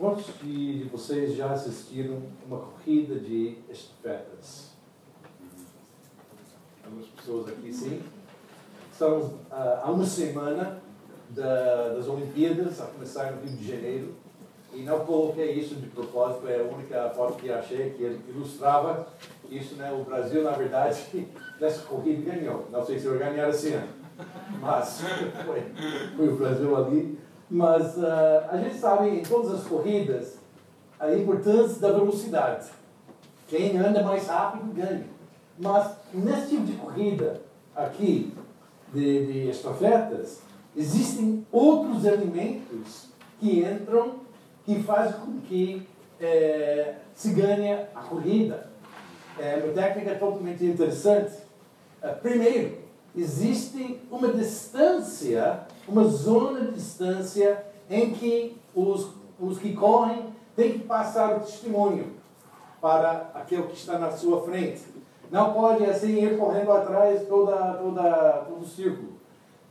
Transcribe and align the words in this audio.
Quantos 0.00 0.24
de 0.42 0.88
vocês 0.90 1.36
já 1.36 1.52
assistiram 1.52 2.22
uma 2.46 2.56
corrida 2.56 3.16
de 3.16 3.58
estafetas? 3.68 4.70
Algumas 6.82 7.06
pessoas 7.08 7.48
aqui 7.48 7.70
sim. 7.70 8.02
Estamos 8.90 9.26
uh, 9.26 9.36
há 9.50 9.90
uma 9.90 10.06
semana 10.06 10.80
da, 11.28 11.90
das 11.90 12.08
Olimpíadas, 12.08 12.80
a 12.80 12.86
começar 12.86 13.32
no 13.32 13.42
Rio 13.42 13.54
de 13.58 13.68
Janeiro, 13.68 14.14
e 14.72 14.80
não 14.84 15.00
coloquei 15.04 15.52
isso 15.52 15.74
de 15.74 15.88
propósito, 15.88 16.48
é 16.48 16.60
a 16.60 16.62
única 16.62 17.10
foto 17.10 17.34
que 17.34 17.52
achei 17.52 17.90
que 17.90 18.02
ilustrava 18.30 19.06
isso, 19.50 19.74
né? 19.74 19.92
O 19.92 20.02
Brasil, 20.02 20.42
na 20.42 20.52
verdade, 20.52 21.04
nessa 21.60 21.82
corrida 21.82 22.34
ganhou. 22.34 22.66
Não 22.72 22.82
sei 22.86 22.98
se 22.98 23.04
eu 23.04 23.18
ganhar 23.18 23.44
ano, 23.44 23.88
mas 24.62 25.02
foi, 25.44 25.62
foi 26.16 26.28
o 26.28 26.36
Brasil 26.36 26.74
ali. 26.74 27.18
Mas 27.50 27.96
uh, 27.96 28.46
a 28.50 28.56
gente 28.58 28.76
sabe 28.76 29.08
em 29.08 29.22
todas 29.22 29.52
as 29.52 29.66
corridas 29.66 30.38
a 30.98 31.12
importância 31.12 31.80
da 31.80 31.92
velocidade. 31.92 32.68
Quem 33.48 33.76
anda 33.76 34.02
mais 34.02 34.26
rápido 34.28 34.72
ganha. 34.72 35.06
Mas 35.58 35.92
nesse 36.14 36.50
tipo 36.50 36.64
de 36.64 36.72
corrida 36.74 37.40
aqui, 37.74 38.32
de, 38.92 39.26
de 39.26 39.50
estafetas, 39.50 40.40
existem 40.76 41.44
outros 41.50 42.04
elementos 42.04 43.08
que 43.40 43.60
entram, 43.60 44.20
que 44.64 44.82
fazem 44.82 45.20
com 45.20 45.40
que 45.40 45.86
é, 46.20 46.96
se 47.14 47.32
ganhe 47.32 47.72
a 47.72 48.00
corrida. 48.08 48.70
É 49.38 49.60
uma 49.64 49.72
técnica 49.72 50.14
totalmente 50.14 50.64
interessante. 50.64 51.32
Primeiro, 52.22 52.78
existe 53.16 54.00
uma 54.10 54.28
distância, 54.28 55.60
uma 55.90 56.04
zona 56.04 56.60
de 56.60 56.72
distância 56.72 57.66
em 57.88 58.12
que 58.12 58.56
os, 58.74 59.08
os 59.38 59.58
que 59.58 59.74
correm 59.74 60.26
têm 60.54 60.74
que 60.74 60.84
passar 60.86 61.36
o 61.36 61.40
testemunho 61.40 62.14
para 62.80 63.30
aquele 63.34 63.64
que 63.64 63.74
está 63.74 63.98
na 63.98 64.10
sua 64.10 64.42
frente. 64.42 64.82
Não 65.30 65.52
pode 65.52 65.84
assim 65.84 66.24
ir 66.24 66.38
correndo 66.38 66.72
atrás 66.72 67.26
toda, 67.28 67.74
toda, 67.74 68.44
todo 68.48 68.62
o 68.62 68.66
círculo. 68.66 69.12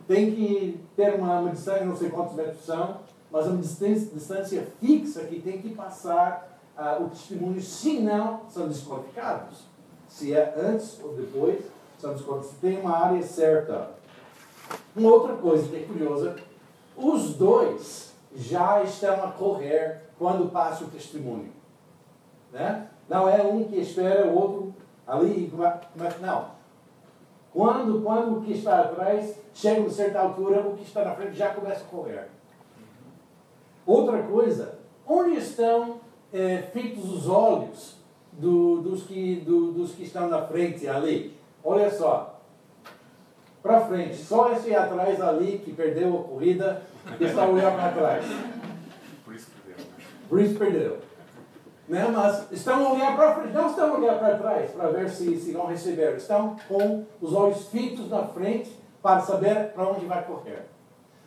Tem 0.08 0.32
que 0.32 0.80
ter 0.96 1.16
uma, 1.16 1.40
uma 1.40 1.52
distância, 1.52 1.86
não 1.86 1.96
sei 1.96 2.10
quantos 2.10 2.36
metros 2.36 2.66
são, 2.66 2.98
mas 3.32 3.46
uma 3.48 3.58
distância, 3.58 4.08
distância 4.14 4.68
fixa 4.80 5.22
que 5.22 5.40
tem 5.40 5.62
que 5.62 5.70
passar 5.76 6.60
uh, 6.78 7.04
o 7.04 7.10
testemunho, 7.10 7.62
senão 7.62 8.42
são 8.50 8.68
desqualificados. 8.68 9.66
Se 10.08 10.34
é 10.34 10.56
antes 10.58 11.00
ou 11.04 11.14
depois, 11.14 11.64
são 12.00 12.14
desqualificados. 12.14 12.60
Tem 12.62 12.80
uma 12.80 12.98
área 12.98 13.22
certa. 13.22 13.99
Uma 14.96 15.12
outra 15.12 15.36
coisa 15.36 15.68
que 15.68 15.76
é 15.76 15.80
curiosa, 15.80 16.36
os 16.96 17.36
dois 17.36 18.14
já 18.36 18.84
estão 18.84 19.24
a 19.24 19.32
correr 19.32 20.02
quando 20.18 20.52
passa 20.52 20.84
o 20.84 20.90
testemunho. 20.90 21.52
Né? 22.52 22.88
Não 23.08 23.28
é 23.28 23.42
um 23.42 23.64
que 23.64 23.78
espera 23.78 24.28
o 24.28 24.36
outro 24.36 24.76
ali, 25.08 25.52
mas 25.96 26.22
não. 26.22 26.60
Quando, 27.52 28.04
quando 28.04 28.38
o 28.38 28.42
que 28.42 28.54
está 28.54 28.82
atrás 28.82 29.36
chega 29.54 29.88
a 29.88 29.90
certa 29.90 30.20
altura, 30.20 30.62
o 30.62 30.76
que 30.76 30.84
está 30.84 31.04
na 31.04 31.16
frente 31.16 31.36
já 31.36 31.54
começa 31.54 31.84
a 31.84 31.88
correr. 31.88 32.28
Outra 33.86 34.22
coisa, 34.24 34.78
onde 35.08 35.38
estão 35.38 35.98
é, 36.32 36.58
feitos 36.74 37.10
os 37.10 37.28
olhos 37.28 37.96
do, 38.34 38.82
dos, 38.82 39.04
que, 39.04 39.38
do, 39.38 39.72
dos 39.72 39.94
que 39.94 40.04
estão 40.04 40.30
na 40.30 40.44
frente 40.44 40.88
ali? 40.88 41.36
Olha 41.64 41.90
só, 41.92 42.39
para 43.62 43.82
frente, 43.82 44.16
só 44.16 44.52
esse 44.54 44.74
atrás 44.74 45.22
ali 45.22 45.60
que 45.60 45.74
perdeu 45.74 46.20
a 46.20 46.24
corrida 46.24 46.82
está 47.20 47.46
olhando 47.46 47.76
para 47.76 47.92
trás. 47.92 48.26
Por 49.26 49.36
isso 49.36 49.52
perdeu. 49.66 49.86
Por 50.30 50.42
isso 50.42 50.60
perdeu. 50.60 50.98
Né? 51.88 52.08
Mas 52.08 52.52
estão 52.52 52.88
a 52.88 52.94
olhar 52.94 53.16
para 53.16 53.36
frente, 53.36 53.54
não 53.54 53.70
estão 53.70 53.94
a 53.94 53.98
olhar 53.98 54.20
para 54.20 54.38
trás 54.38 54.72
para 54.72 54.90
ver 54.90 55.10
se, 55.10 55.38
se 55.38 55.52
vão 55.52 55.66
receber. 55.68 56.16
Estão 56.16 56.56
com 56.68 57.06
os 57.20 57.34
olhos 57.34 57.68
fitos 57.68 58.10
na 58.10 58.24
frente 58.28 58.72
para 59.02 59.22
saber 59.22 59.74
para 59.74 59.90
onde 59.90 60.06
vai 60.06 60.24
correr. 60.24 60.66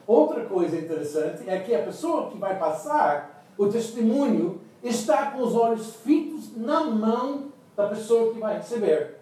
Outra 0.07 0.45
coisa 0.45 0.77
interessante 0.77 1.49
é 1.49 1.59
que 1.61 1.75
a 1.75 1.83
pessoa 1.83 2.31
que 2.31 2.39
vai 2.39 2.59
passar 2.59 3.45
o 3.59 3.69
testemunho 3.69 4.61
está 4.83 5.31
com 5.33 5.43
os 5.43 5.55
olhos 5.55 5.97
fitos 5.97 6.57
na 6.57 6.85
mão 6.85 7.53
da 7.77 7.89
pessoa 7.89 8.33
que 8.33 8.41
vai 8.41 8.57
receber. 8.57 9.19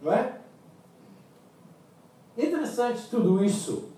Não 0.00 0.12
é? 0.12 0.37
Interessante 2.38 3.08
tudo 3.10 3.44
isso. 3.44 3.88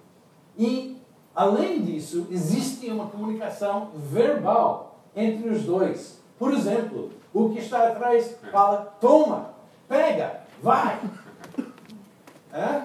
E, 0.59 0.97
além 1.35 1.83
disso, 1.83 2.27
existe 2.31 2.91
uma 2.91 3.07
comunicação 3.07 3.91
verbal 3.95 4.99
entre 5.15 5.51
os 5.51 5.65
dois. 5.65 6.19
Por 6.39 6.55
exemplo, 6.55 7.11
o 7.35 7.51
que 7.51 7.59
está 7.59 7.89
atrás 7.89 8.35
fala: 8.51 8.97
toma, 8.99 9.51
pega, 9.87 10.41
vai. 10.63 10.99
É? 12.53 12.83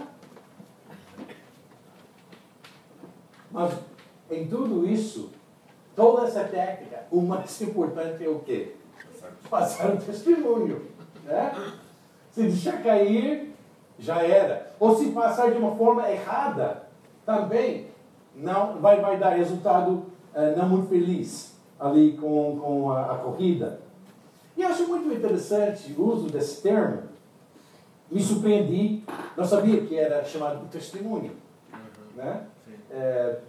Mas 3.49 3.73
em 4.29 4.45
tudo 4.47 4.85
isso, 4.85 5.31
toda 5.95 6.27
essa 6.27 6.43
técnica, 6.43 7.07
o 7.09 7.21
mais 7.21 7.61
importante 7.61 8.23
é 8.23 8.27
o 8.27 8.39
quê? 8.39 8.75
Passar 9.49 9.93
o 9.93 9.97
testemunho. 9.97 10.85
Né? 11.23 11.73
Se 12.31 12.43
deixar 12.43 12.83
cair, 12.83 13.54
já 13.97 14.21
era. 14.21 14.71
Ou 14.79 14.95
se 14.95 15.11
passar 15.11 15.51
de 15.51 15.57
uma 15.57 15.75
forma 15.75 16.09
errada, 16.09 16.83
também 17.25 17.87
não 18.35 18.79
vai, 18.79 18.99
vai 18.99 19.17
dar 19.17 19.29
resultado 19.29 20.05
uh, 20.33 20.57
não 20.57 20.69
muito 20.69 20.89
feliz 20.89 21.55
ali 21.79 22.13
com, 22.13 22.59
com 22.59 22.91
a, 22.91 23.13
a 23.13 23.17
corrida. 23.17 23.79
E 24.55 24.61
eu 24.61 24.69
acho 24.69 24.87
muito 24.87 25.13
interessante 25.13 25.93
o 25.97 26.03
uso 26.03 26.29
desse 26.29 26.61
termo. 26.61 27.03
Me 28.09 28.21
surpreendi, 28.21 29.03
não 29.35 29.43
sabia 29.43 29.81
que 29.81 29.97
era 29.97 30.23
chamado 30.23 30.63
de 30.63 30.67
testemunho. 30.67 31.31
Uhum. 31.73 31.79
Né? 32.15 32.45
É, 32.91 33.39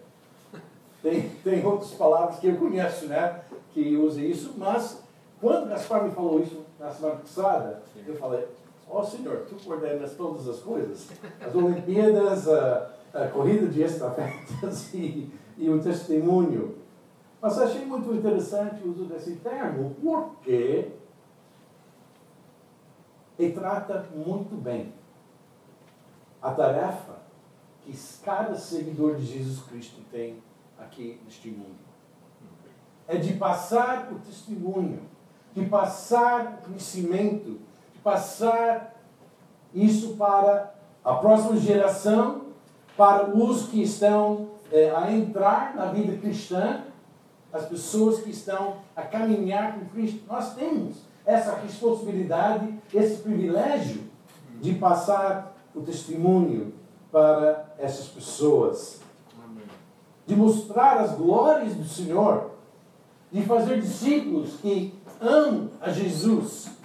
tem, 1.02 1.28
tem 1.44 1.64
outras 1.64 1.92
palavras 1.92 2.38
que 2.38 2.48
eu 2.48 2.56
conheço, 2.56 3.06
né? 3.06 3.40
Que 3.72 3.96
usa 3.96 4.20
isso, 4.20 4.54
mas 4.56 5.02
quando 5.40 5.68
Gaspar 5.68 6.04
me 6.04 6.10
falou 6.10 6.40
isso 6.40 6.64
na 6.80 6.90
semana 6.90 7.16
passada, 7.16 7.82
Sim. 7.92 8.04
eu 8.06 8.16
falei, 8.16 8.46
ó 8.88 9.00
oh, 9.00 9.04
Senhor, 9.04 9.46
tu 9.48 9.56
coordenas 9.64 10.14
todas 10.14 10.48
as 10.48 10.60
coisas. 10.60 11.08
As 11.40 11.54
Olimpíadas, 11.54 12.48
a, 12.48 12.90
a 13.12 13.28
corrida 13.28 13.66
de 13.66 13.82
estafetas 13.82 14.92
e, 14.94 15.32
e 15.56 15.68
o 15.68 15.80
testemunho. 15.80 16.76
Mas 17.40 17.58
achei 17.58 17.84
muito 17.84 18.12
interessante 18.14 18.82
o 18.82 18.90
uso 18.90 19.04
desse 19.04 19.36
termo, 19.36 19.94
porque 20.02 20.92
ele 23.38 23.52
trata 23.52 24.06
muito 24.14 24.54
bem 24.56 24.92
a 26.40 26.50
tarefa 26.52 27.16
que 27.82 27.96
cada 28.24 28.56
seguidor 28.56 29.16
de 29.16 29.26
Jesus 29.26 29.60
Cristo 29.66 30.00
tem 30.10 30.42
aqui 30.78 31.20
neste 31.24 31.50
mundo. 31.50 31.86
É 33.06 33.16
de 33.16 33.34
passar 33.34 34.12
o 34.12 34.18
testemunho, 34.18 35.00
de 35.54 35.64
passar 35.66 36.58
o 36.60 36.66
conhecimento, 36.66 37.60
passar 38.06 38.94
isso 39.74 40.14
para 40.14 40.72
a 41.04 41.14
próxima 41.14 41.56
geração, 41.56 42.42
para 42.96 43.36
os 43.36 43.66
que 43.66 43.82
estão 43.82 44.50
é, 44.70 44.92
a 44.94 45.10
entrar 45.10 45.74
na 45.74 45.86
vida 45.86 46.16
cristã 46.18 46.82
as 47.52 47.66
pessoas 47.66 48.20
que 48.20 48.30
estão 48.30 48.76
a 48.94 49.02
caminhar 49.02 49.74
com 49.74 49.86
Cristo. 49.86 50.20
Nós 50.28 50.54
temos 50.54 50.98
essa 51.24 51.56
responsabilidade, 51.56 52.72
esse 52.94 53.22
privilégio 53.22 54.04
de 54.60 54.74
passar 54.74 55.56
o 55.74 55.80
testemunho 55.80 56.74
para 57.10 57.74
essas 57.76 58.06
pessoas. 58.06 59.00
De 60.24 60.36
mostrar 60.36 60.98
as 60.98 61.10
glórias 61.16 61.74
do 61.74 61.84
Senhor, 61.84 62.52
de 63.32 63.42
fazer 63.42 63.80
discípulos 63.80 64.60
que 64.60 64.94
amam 65.20 65.70
a 65.80 65.90
Jesus. 65.90 66.75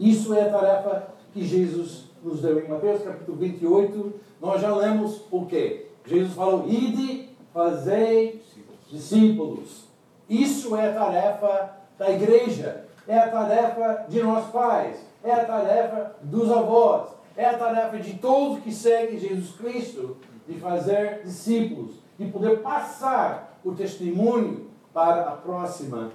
Isso 0.00 0.32
é 0.32 0.48
a 0.48 0.50
tarefa 0.50 1.08
que 1.30 1.46
Jesus 1.46 2.06
nos 2.24 2.40
deu. 2.40 2.58
Em 2.58 2.68
Mateus 2.68 3.02
capítulo 3.02 3.36
28, 3.36 4.14
nós 4.40 4.62
já 4.62 4.74
lemos 4.74 5.20
o 5.30 5.44
quê? 5.44 5.88
Jesus 6.06 6.32
falou: 6.32 6.66
Ide, 6.66 7.28
fazei 7.52 8.42
discípulos. 8.90 9.84
Isso 10.26 10.74
é 10.74 10.88
a 10.88 10.94
tarefa 10.94 11.76
da 11.98 12.10
igreja, 12.10 12.86
é 13.06 13.18
a 13.18 13.28
tarefa 13.28 14.06
de 14.08 14.22
nós 14.22 14.46
pais, 14.50 15.04
é 15.22 15.32
a 15.32 15.44
tarefa 15.44 16.16
dos 16.22 16.50
avós, 16.50 17.10
é 17.36 17.44
a 17.44 17.58
tarefa 17.58 17.98
de 17.98 18.14
todos 18.14 18.62
que 18.62 18.72
seguem 18.72 19.18
Jesus 19.18 19.54
Cristo 19.56 20.16
de 20.48 20.58
fazer 20.58 21.22
discípulos, 21.24 21.96
de 22.18 22.26
poder 22.26 22.60
passar 22.60 23.60
o 23.62 23.72
testemunho 23.72 24.70
para 24.94 25.28
a 25.28 25.32
próxima 25.32 26.12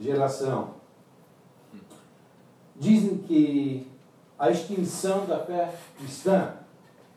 geração. 0.00 0.79
Dizem 2.80 3.18
que 3.18 3.86
a 4.38 4.50
extinção 4.50 5.26
da 5.26 5.38
fé 5.38 5.70
cristã 5.98 6.54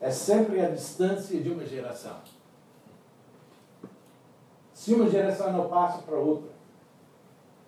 é 0.01 0.11
sempre 0.11 0.59
a 0.59 0.69
distância 0.69 1.39
de 1.39 1.49
uma 1.49 1.65
geração 1.65 2.17
Se 4.73 4.93
uma 4.93 5.09
geração 5.09 5.53
não 5.53 5.69
passa 5.69 5.99
para 5.99 6.17
outra, 6.17 6.51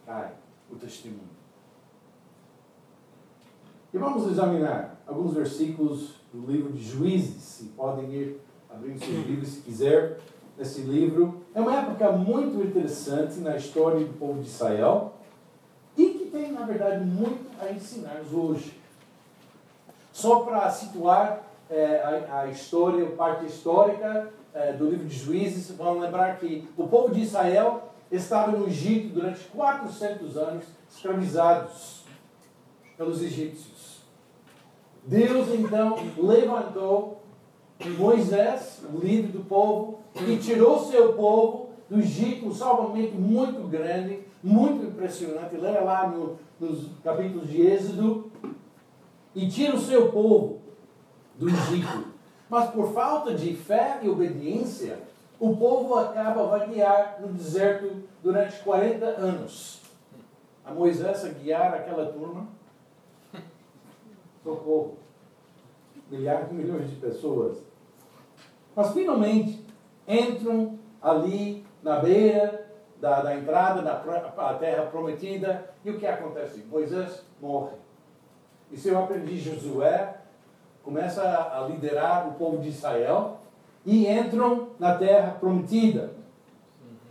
cai 0.06 0.34
o 0.70 0.76
testemunho. 0.76 1.30
E 3.94 3.98
vamos 3.98 4.30
examinar 4.30 5.02
alguns 5.08 5.34
versículos 5.34 6.16
do 6.34 6.52
livro 6.52 6.74
de 6.74 6.84
Juízes. 6.84 7.62
E 7.62 7.66
podem 7.78 8.12
ir 8.12 8.42
abrindo 8.70 9.00
seus 9.00 9.26
livros 9.26 9.48
se 9.48 9.62
quiser 9.62 10.20
nesse 10.58 10.82
livro. 10.82 11.46
É 11.54 11.62
uma 11.62 11.74
época 11.74 12.12
muito 12.12 12.62
interessante 12.62 13.40
na 13.40 13.56
história 13.56 14.02
do 14.02 14.20
povo 14.20 14.42
de 14.42 14.50
Israel 14.50 15.14
e 15.96 16.10
que 16.10 16.26
tem, 16.26 16.52
na 16.52 16.66
verdade, 16.66 17.06
muito 17.06 17.45
a 17.60 17.72
ensinar-nos 17.72 18.34
hoje. 18.34 18.74
Só 20.12 20.42
para 20.42 20.70
situar 20.72 21.44
é, 21.70 22.26
a, 22.30 22.42
a, 22.42 22.48
história, 22.48 23.06
a 23.06 23.12
parte 23.12 23.46
histórica 23.46 24.32
é, 24.54 24.74
do 24.74 24.90
livro 24.90 25.06
de 25.06 25.16
Juízes, 25.18 25.72
vamos 25.76 26.02
lembrar 26.02 26.38
que 26.38 26.68
o 26.78 26.88
povo 26.88 27.14
de 27.14 27.22
Israel 27.22 27.92
estava 28.12 28.52
no 28.52 28.68
Egito 28.68 29.14
durante 29.14 29.44
400 29.46 30.38
anos, 30.38 30.66
escravizados 30.90 32.04
pelos 32.98 33.22
egípcios. 33.22 34.02
Deus 35.04 35.50
então 35.50 35.98
levantou 36.18 37.22
Moisés, 37.98 38.82
o 38.92 38.98
líder 38.98 39.28
do 39.28 39.44
povo, 39.44 40.00
e 40.28 40.38
tirou 40.38 40.80
seu 40.80 41.14
povo 41.14 41.70
do 41.90 42.00
Egito, 42.00 42.48
um 42.48 42.54
salvamento 42.54 43.16
muito 43.16 43.68
grande, 43.68 44.25
muito 44.46 44.86
impressionante. 44.86 45.58
Leia 45.58 45.82
lá 45.82 46.08
no, 46.08 46.38
nos 46.60 46.88
capítulos 47.04 47.50
de 47.50 47.64
Êxodo. 47.64 48.32
E 49.34 49.50
tira 49.50 49.76
o 49.76 49.80
seu 49.80 50.12
povo 50.12 50.62
do 51.34 51.50
Egito. 51.50 52.06
Mas 52.48 52.70
por 52.70 52.94
falta 52.94 53.34
de 53.34 53.56
fé 53.56 54.00
e 54.04 54.08
obediência, 54.08 55.00
o 55.40 55.58
povo 55.58 55.96
acaba 55.96 56.46
vaguear 56.46 57.18
no 57.20 57.30
deserto 57.30 58.04
durante 58.24 58.64
40 58.64 59.06
anos. 59.06 59.82
A 60.64 60.72
Moisés 60.72 61.26
a 61.26 61.30
guiar 61.30 61.74
aquela 61.74 62.06
turma. 62.14 62.48
Socorro. 64.44 64.98
Milhares 66.10 66.48
de 66.50 66.54
milhões 66.54 66.90
de 66.90 66.96
pessoas. 66.98 67.58
Mas 68.76 68.94
finalmente 68.94 69.66
entram 70.08 70.78
ali 71.02 71.66
na 71.82 72.00
beira 72.00 72.65
da, 73.06 73.22
da 73.22 73.36
entrada 73.36 73.84
da 73.84 74.54
terra 74.56 74.88
prometida. 74.88 75.70
E 75.84 75.92
o 75.92 76.00
que 76.00 76.08
acontece? 76.08 76.66
Moisés 76.72 77.24
morre. 77.40 77.76
E 78.72 78.78
seu 78.78 78.98
aprendiz 78.98 79.44
Josué 79.44 80.16
começa 80.84 81.22
a 81.22 81.68
liderar 81.70 82.28
o 82.28 82.34
povo 82.34 82.58
de 82.58 82.70
Israel 82.70 83.38
e 83.86 84.08
entram 84.08 84.70
na 84.80 84.96
terra 84.96 85.38
prometida. 85.40 86.14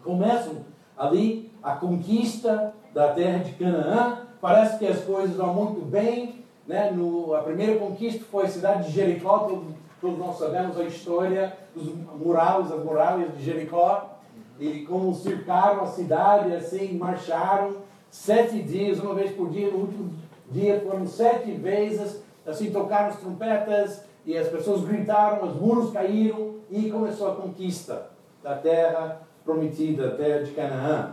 Começam 0.02 0.64
ali 0.98 1.52
a 1.62 1.76
conquista 1.76 2.74
da 2.92 3.12
terra 3.12 3.38
de 3.38 3.52
Canaã. 3.52 4.26
Parece 4.40 4.78
que 4.78 4.86
as 4.88 5.00
coisas 5.04 5.36
vão 5.36 5.54
muito 5.54 5.80
bem. 5.86 6.44
Né? 6.66 6.90
No, 6.90 7.34
a 7.36 7.42
primeira 7.42 7.78
conquista 7.78 8.24
foi 8.32 8.46
a 8.46 8.48
cidade 8.48 8.88
de 8.88 8.90
Jericó. 8.90 9.38
Todos, 9.38 9.74
todos 10.00 10.18
nós 10.18 10.38
sabemos 10.38 10.76
a 10.76 10.82
história 10.82 11.56
dos 11.72 11.94
muralhas, 12.18 12.72
as 12.72 12.84
muralhas 12.84 13.36
de 13.36 13.44
Jericó. 13.44 14.13
E 14.58 14.84
como 14.86 15.14
cercaram 15.14 15.82
a 15.82 15.86
cidade, 15.86 16.54
assim, 16.54 16.96
marcharam 16.96 17.78
sete 18.10 18.62
dias, 18.62 19.00
uma 19.00 19.14
vez 19.14 19.32
por 19.32 19.50
dia. 19.50 19.70
No 19.70 19.78
último 19.78 20.12
dia 20.50 20.80
foram 20.80 21.06
sete 21.06 21.50
vezes, 21.52 22.22
assim, 22.46 22.70
tocaram 22.70 23.08
as 23.08 23.18
trompetas 23.18 24.04
e 24.24 24.36
as 24.36 24.48
pessoas 24.48 24.84
gritaram, 24.84 25.46
os 25.48 25.56
muros 25.56 25.92
caíram 25.92 26.54
e 26.70 26.90
começou 26.90 27.32
a 27.32 27.36
conquista 27.36 28.10
da 28.42 28.56
terra 28.56 29.22
prometida, 29.44 30.08
a 30.08 30.16
terra 30.16 30.42
de 30.42 30.52
Canaã. 30.52 31.12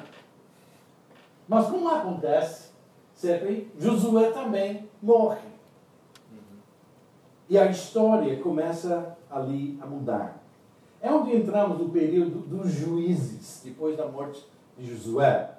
Mas 1.48 1.68
como 1.68 1.90
acontece, 1.90 2.72
sempre, 3.14 3.72
Josué 3.78 4.32
também 4.32 4.88
morre. 5.02 5.52
E 7.50 7.58
a 7.58 7.66
história 7.66 8.38
começa 8.38 9.18
ali 9.30 9.78
a 9.82 9.86
mudar. 9.86 10.41
É 11.02 11.12
onde 11.12 11.36
entramos 11.36 11.80
no 11.80 11.90
período 11.90 12.40
dos 12.40 12.72
juízes, 12.72 13.62
depois 13.66 13.98
da 13.98 14.08
morte 14.08 14.46
de 14.78 14.96
Josué. 14.96 15.50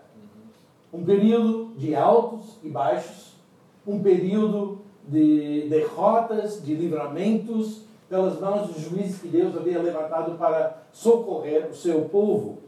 Um 0.92 1.04
período 1.04 1.74
de 1.76 1.96
altos 1.96 2.58
e 2.62 2.68
baixos, 2.68 3.34
um 3.84 4.00
período 4.00 4.82
de 5.08 5.66
derrotas, 5.68 6.62
de 6.62 6.74
livramentos, 6.74 7.82
pelas 8.08 8.38
mãos 8.38 8.68
dos 8.68 8.82
juízes 8.82 9.20
que 9.20 9.28
Deus 9.28 9.56
havia 9.56 9.80
levantado 9.80 10.36
para 10.38 10.82
socorrer 10.92 11.68
o 11.70 11.74
seu 11.74 12.02
povo. 12.02 12.58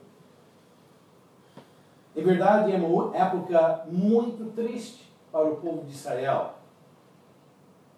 Em 2.17 2.25
verdade, 2.25 2.73
é 2.73 2.77
uma 2.77 3.15
época 3.15 3.85
muito 3.91 4.53
triste 4.57 5.13
para 5.31 5.47
o 5.47 5.57
povo 5.57 5.85
de 5.85 5.93
Israel. 5.93 6.55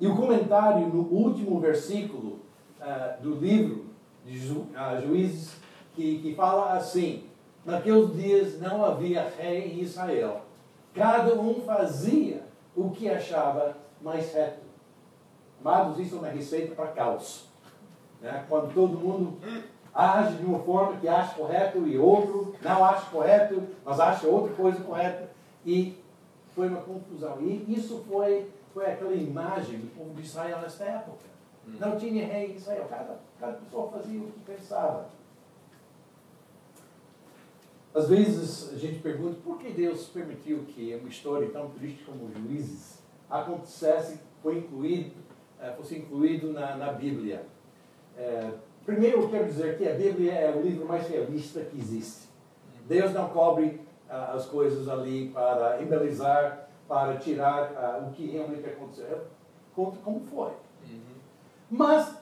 E 0.00 0.06
o 0.06 0.16
comentário 0.16 0.88
no 0.88 1.02
último 1.02 1.60
versículo 1.60 2.40
uh, 2.80 3.22
do 3.22 3.36
livro 3.36 3.86
de 4.26 4.38
Ju, 4.38 4.66
Juízes, 5.02 5.56
que, 5.94 6.18
que 6.18 6.34
fala 6.34 6.74
assim: 6.74 7.24
Naqueles 7.64 8.14
dias 8.14 8.60
não 8.60 8.84
havia 8.84 9.32
rei 9.38 9.72
em 9.72 9.80
Israel. 9.80 10.42
Cada 10.94 11.34
um 11.34 11.60
fazia 11.62 12.42
o 12.74 12.90
que 12.90 13.08
achava 13.08 13.76
mais 14.00 14.32
reto. 14.32 14.66
Amados, 15.60 15.98
isso 15.98 16.16
é 16.16 16.18
uma 16.18 16.28
receita 16.28 16.74
para 16.74 16.88
caos. 16.88 17.48
Né? 18.20 18.44
Quando 18.48 18.72
todo 18.72 18.98
mundo 18.98 19.38
age 19.92 20.36
de 20.36 20.44
uma 20.44 20.60
forma 20.60 20.98
que 20.98 21.08
acha 21.08 21.34
correto 21.34 21.86
e 21.86 21.98
outro 21.98 22.54
não 22.62 22.84
acha 22.84 23.10
correto, 23.10 23.62
mas 23.84 23.98
acha 23.98 24.26
outra 24.26 24.54
coisa 24.54 24.80
correta. 24.82 25.30
E 25.64 25.98
foi 26.54 26.68
uma 26.68 26.82
confusão. 26.82 27.38
E 27.40 27.64
isso 27.68 28.04
foi, 28.08 28.50
foi 28.72 28.86
aquela 28.86 29.14
imagem 29.14 29.78
do 29.78 29.94
povo 29.96 30.14
de 30.14 30.22
Israel 30.22 30.60
nesta 30.60 30.84
época. 30.84 31.26
Hum. 31.66 31.74
Não 31.80 31.96
tinha 31.96 32.26
rei 32.26 32.52
em 32.52 32.54
Israel. 32.54 32.86
Cada, 32.88 33.18
cada 33.38 33.54
pessoa 33.54 33.90
fazia 33.90 34.20
o 34.20 34.30
que 34.32 34.40
pensava. 34.40 35.08
Às 37.94 38.08
vezes 38.08 38.74
a 38.74 38.78
gente 38.78 38.98
pergunta 39.00 39.38
por 39.42 39.58
que 39.58 39.70
Deus 39.70 40.06
permitiu 40.08 40.64
que 40.68 40.94
uma 40.94 41.08
história 41.08 41.48
tão 41.48 41.70
triste 41.70 42.04
como 42.04 42.30
Juízes 42.30 42.98
acontecesse, 43.28 44.20
foi 44.42 44.58
incluído, 44.58 45.12
eh, 45.60 45.72
fosse 45.76 45.96
incluído 45.96 46.52
na, 46.52 46.76
na 46.76 46.92
Bíblia. 46.92 47.46
É, 48.16 48.50
primeiro, 48.84 49.22
eu 49.22 49.30
quero 49.30 49.46
dizer 49.46 49.76
que 49.76 49.88
a 49.88 49.94
Bíblia 49.94 50.32
é 50.32 50.54
o 50.54 50.62
livro 50.62 50.86
mais 50.86 51.08
realista 51.08 51.60
que 51.60 51.78
existe. 51.78 52.28
Deus 52.88 53.12
não 53.12 53.28
cobre 53.30 53.80
ah, 54.08 54.32
as 54.34 54.46
coisas 54.46 54.88
ali 54.88 55.28
para 55.30 55.82
embelezar, 55.82 56.68
para 56.86 57.16
tirar 57.16 57.72
ah, 57.76 58.06
o 58.06 58.12
que 58.12 58.26
realmente 58.26 58.66
aconteceu. 58.66 59.24
Conta 59.74 59.98
como 60.04 60.20
foi. 60.20 60.50
Uhum. 60.84 61.00
Mas, 61.70 62.16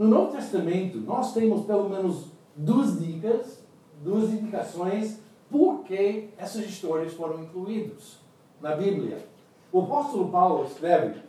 no 0.00 0.08
Novo 0.08 0.32
Testamento, 0.32 0.96
nós 0.96 1.34
temos 1.34 1.66
pelo 1.66 1.86
menos 1.86 2.24
duas 2.56 2.98
dicas, 2.98 3.62
duas 4.02 4.30
indicações 4.30 5.20
por 5.50 5.84
que 5.84 6.30
essas 6.38 6.64
histórias 6.64 7.12
foram 7.12 7.42
incluídas 7.42 8.16
na 8.62 8.74
Bíblia. 8.74 9.18
O 9.70 9.82
apóstolo 9.82 10.30
Paulo 10.30 10.64
escreve 10.64 11.20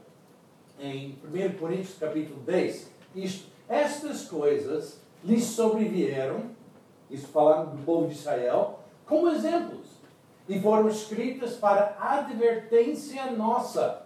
em 0.80 1.18
1 1.22 1.58
Coríntios 1.60 1.98
capítulo 2.00 2.40
10, 2.46 2.90
isto, 3.14 3.50
estas 3.68 4.24
coisas 4.30 5.02
lhes 5.22 5.44
sobrevieram, 5.44 6.44
isso 7.10 7.28
falando 7.28 7.76
do 7.76 7.84
povo 7.84 8.08
de 8.08 8.14
Israel, 8.14 8.80
como 9.06 9.28
exemplos, 9.32 9.86
e 10.48 10.58
foram 10.62 10.88
escritas 10.88 11.56
para 11.56 11.98
advertência 12.00 13.32
nossa, 13.32 14.04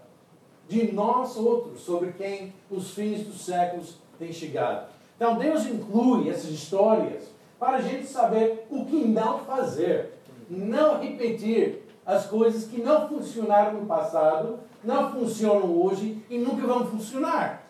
de 0.68 0.92
nós 0.92 1.38
outros, 1.38 1.82
sobre 1.82 2.14
quem 2.14 2.52
os 2.72 2.96
fins 2.96 3.24
dos 3.28 3.46
séculos 3.46 4.04
têm 4.18 4.32
chegado. 4.32 4.88
Então 5.16 5.38
Deus 5.38 5.66
inclui 5.66 6.30
essas 6.30 6.52
histórias 6.52 7.24
para 7.60 7.78
a 7.78 7.82
gente 7.82 8.06
saber 8.06 8.66
o 8.70 8.86
que 8.86 9.06
não 9.06 9.40
fazer, 9.40 10.14
não 10.50 11.00
repetir 11.00 11.84
as 12.06 12.26
coisas 12.28 12.66
que 12.66 12.82
não 12.82 13.08
funcionaram 13.08 13.80
no 13.80 13.86
passado, 13.86 14.60
não 14.84 15.12
funcionam 15.12 15.76
hoje 15.76 16.24
e 16.30 16.38
nunca 16.38 16.68
vão 16.68 16.86
funcionar. 16.86 17.64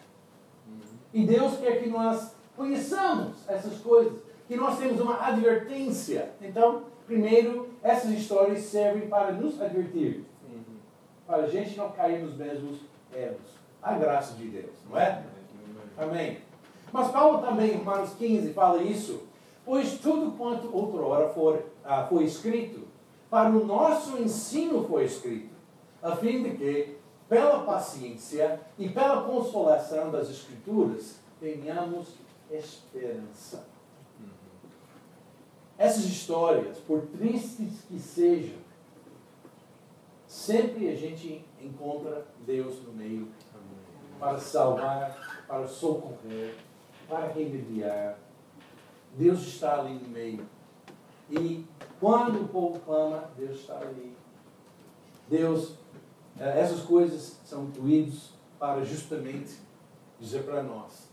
E 1.13 1.23
Deus 1.25 1.57
quer 1.57 1.81
que 1.81 1.89
nós 1.89 2.35
conheçamos 2.57 3.37
essas 3.47 3.77
coisas, 3.79 4.13
que 4.47 4.55
nós 4.57 4.77
temos 4.77 4.99
uma 4.99 5.25
advertência. 5.25 6.31
Então, 6.41 6.83
primeiro, 7.07 7.69
essas 7.81 8.11
histórias 8.11 8.59
servem 8.63 9.07
para 9.07 9.31
nos 9.31 9.61
advertir, 9.61 10.25
para 11.25 11.43
a 11.43 11.47
gente 11.47 11.77
não 11.77 11.91
cair 11.91 12.21
nos 12.21 12.35
mesmos 12.35 12.79
erros. 13.15 13.55
A 13.81 13.93
graça 13.93 14.33
de 14.35 14.47
Deus, 14.47 14.73
não 14.89 14.99
é? 14.99 15.23
Amém. 15.97 16.39
Mas 16.91 17.11
Paulo 17.11 17.39
também, 17.39 17.73
em 17.73 17.77
Romanos 17.77 18.13
15, 18.17 18.53
fala 18.53 18.81
isso. 18.81 19.23
Pois 19.65 19.97
tudo 19.97 20.37
quanto 20.37 20.75
outrora 20.75 21.29
for, 21.29 21.63
ah, 21.83 22.05
foi 22.07 22.23
escrito 22.23 22.85
para 23.29 23.49
o 23.49 23.65
nosso 23.65 24.17
ensino 24.17 24.87
foi 24.87 25.03
escrito, 25.03 25.53
a 26.01 26.15
fim 26.15 26.43
de 26.43 26.51
que, 26.51 26.97
pela 27.27 27.63
paciência 27.63 28.61
e 28.77 28.87
pela 28.87 29.23
consolação 29.23 30.09
das 30.09 30.29
Escrituras, 30.29 31.19
tenhamos 31.39 32.13
esperança. 32.49 33.67
essas 35.77 36.05
histórias, 36.05 36.77
por 36.77 37.01
tristes 37.07 37.81
que 37.89 37.99
sejam, 37.99 38.57
sempre 40.25 40.89
a 40.89 40.95
gente 40.95 41.43
encontra 41.61 42.25
Deus 42.45 42.81
no 42.83 42.93
meio 42.93 43.27
para 44.17 44.37
salvar, 44.37 45.34
para 45.47 45.67
socorrer, 45.67 46.55
para 47.07 47.27
remediar. 47.27 48.17
Deus 49.17 49.41
está 49.41 49.79
ali 49.79 49.93
no 49.95 50.09
meio. 50.09 50.45
E 51.29 51.65
quando 51.99 52.41
o 52.41 52.47
povo 52.47 52.79
clama, 52.79 53.29
Deus 53.37 53.59
está 53.59 53.79
ali. 53.79 54.15
Deus, 55.29 55.75
eh, 56.39 56.59
essas 56.59 56.81
coisas 56.81 57.39
são 57.45 57.65
incluídas 57.65 58.31
para 58.59 58.83
justamente 58.83 59.57
dizer 60.19 60.43
para 60.43 60.61
nós: 60.61 61.09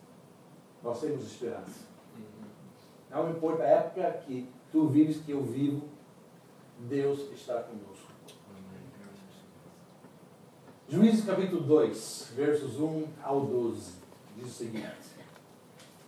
nós 0.83 1.01
temos 1.01 1.25
esperança. 1.25 1.93
Não 3.11 3.31
importa 3.31 3.62
a 3.62 3.67
época 3.67 4.11
que 4.27 4.49
tu 4.71 4.89
vives, 4.89 5.23
que 5.23 5.33
eu 5.33 5.43
vivo, 5.43 5.83
Deus 6.79 7.31
está 7.33 7.62
conosco. 7.62 8.11
Juízes 10.89 11.25
capítulo 11.25 11.62
2, 11.62 12.33
versos 12.37 12.79
1 12.79 13.07
ao 13.23 13.41
12, 13.47 14.01
diz 14.37 14.47
o 14.47 14.51
seguinte: 14.51 15.12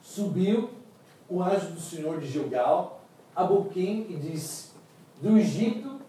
Subiu 0.02 0.71
o 1.28 1.43
anjo 1.43 1.71
do 1.71 1.81
Senhor 1.81 2.21
de 2.21 2.26
Gilgal 2.26 3.00
a 3.35 3.45
Boquim 3.45 4.07
e 4.09 4.16
disse: 4.16 4.73
Do 5.21 5.37
Egito 5.38 6.00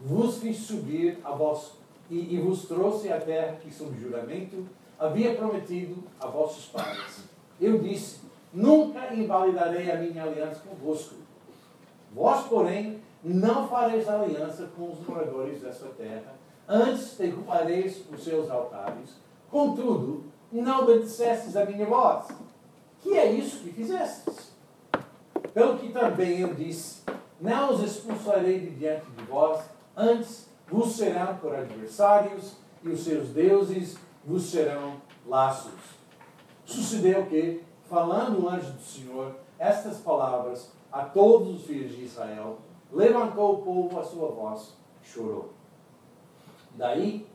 vos 0.00 0.38
fiz 0.38 0.58
subir 0.58 1.18
a 1.24 1.32
vós 1.32 1.72
e, 2.10 2.34
e 2.34 2.40
vos 2.40 2.66
trouxe 2.66 3.12
a 3.12 3.20
terra 3.20 3.56
que, 3.56 3.72
sob 3.72 3.98
juramento, 3.98 4.66
havia 4.98 5.34
prometido 5.34 6.02
a 6.20 6.26
vossos 6.26 6.66
pais. 6.66 7.24
Eu 7.60 7.78
disse: 7.78 8.20
Nunca 8.52 9.14
invalidarei 9.14 9.90
a 9.90 9.96
minha 9.96 10.22
aliança 10.22 10.62
convosco. 10.66 11.16
Vós, 12.14 12.46
porém, 12.46 13.00
não 13.22 13.68
fareis 13.68 14.08
aliança 14.08 14.70
com 14.76 14.90
os 14.90 15.06
moradores 15.06 15.60
dessa 15.60 15.86
terra, 15.88 16.34
antes 16.66 17.16
derrubareis 17.16 18.04
os 18.10 18.22
seus 18.22 18.50
altares. 18.50 19.16
Contudo, 19.50 20.24
não 20.52 20.82
obedecestes 20.82 21.56
a 21.56 21.64
minha 21.64 21.86
voz. 21.86 22.26
Que 23.00 23.16
é 23.16 23.30
isso 23.32 23.58
que 23.58 23.72
fizestes? 23.72 24.52
Pelo 25.52 25.78
que 25.78 25.92
também 25.92 26.40
eu 26.40 26.54
disse: 26.54 27.02
Não 27.40 27.72
os 27.72 27.82
expulsarei 27.82 28.60
de 28.60 28.70
diante 28.70 29.06
de 29.10 29.24
vós, 29.24 29.60
antes 29.96 30.48
vos 30.66 30.92
serão 30.92 31.36
por 31.36 31.54
adversários, 31.54 32.56
e 32.82 32.88
os 32.88 33.00
seus 33.00 33.28
deuses 33.30 33.96
vos 34.24 34.44
serão 34.44 35.00
laços. 35.26 35.72
Sucedeu 36.64 37.26
que, 37.26 37.62
falando 37.88 38.44
o 38.44 38.48
anjo 38.48 38.72
do 38.72 38.82
Senhor 38.82 39.34
estas 39.58 39.98
palavras 39.98 40.70
a 40.92 41.02
todos 41.02 41.48
os 41.56 41.66
filhos 41.66 41.96
de 41.96 42.04
Israel, 42.04 42.58
levantou 42.92 43.54
o 43.54 43.62
povo 43.62 43.98
a 43.98 44.04
sua 44.04 44.28
voz 44.28 44.74
e 45.02 45.08
chorou. 45.08 45.52
Daí 46.74 47.26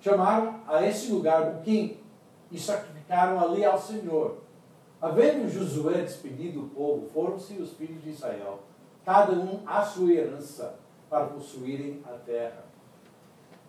chamaram 0.00 0.60
a 0.66 0.86
esse 0.86 1.12
lugar 1.12 1.50
Buquim 1.50 1.98
e 2.50 2.58
sacrificaram 2.58 3.40
ali 3.40 3.64
ao 3.64 3.78
Senhor. 3.78 4.38
Havendo 5.00 5.48
Josué 5.48 6.02
despedido 6.02 6.62
o 6.62 6.68
povo, 6.70 7.08
foram-se 7.12 7.54
os 7.54 7.72
filhos 7.72 8.02
de 8.02 8.10
Israel, 8.10 8.60
cada 9.04 9.32
um 9.32 9.60
a 9.64 9.82
sua 9.82 10.12
herança, 10.12 10.78
para 11.08 11.26
possuírem 11.26 12.02
a 12.04 12.12
terra. 12.18 12.64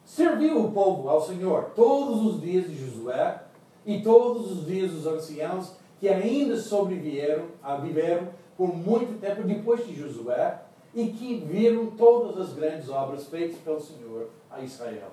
Serviu 0.03 0.65
o 0.65 0.71
povo 0.71 1.07
ao 1.07 1.21
Senhor 1.21 1.71
todos 1.75 2.25
os 2.25 2.41
dias 2.41 2.67
de 2.67 2.75
Josué 2.75 3.43
e 3.86 4.01
todos 4.01 4.51
os 4.51 4.65
dias 4.65 4.91
dos 4.91 5.05
anciãos 5.05 5.75
que 6.00 6.09
ainda 6.09 6.57
sobreviveram, 6.57 7.45
a 7.62 7.75
viveram 7.75 8.29
por 8.57 8.75
muito 8.75 9.19
tempo 9.19 9.43
depois 9.43 9.86
de 9.86 9.95
Josué 9.95 10.59
e 10.93 11.07
que 11.07 11.36
viram 11.36 11.91
todas 11.91 12.38
as 12.38 12.53
grandes 12.53 12.89
obras 12.89 13.27
feitas 13.27 13.59
pelo 13.59 13.79
Senhor 13.79 14.29
a 14.50 14.62
Israel. 14.62 15.12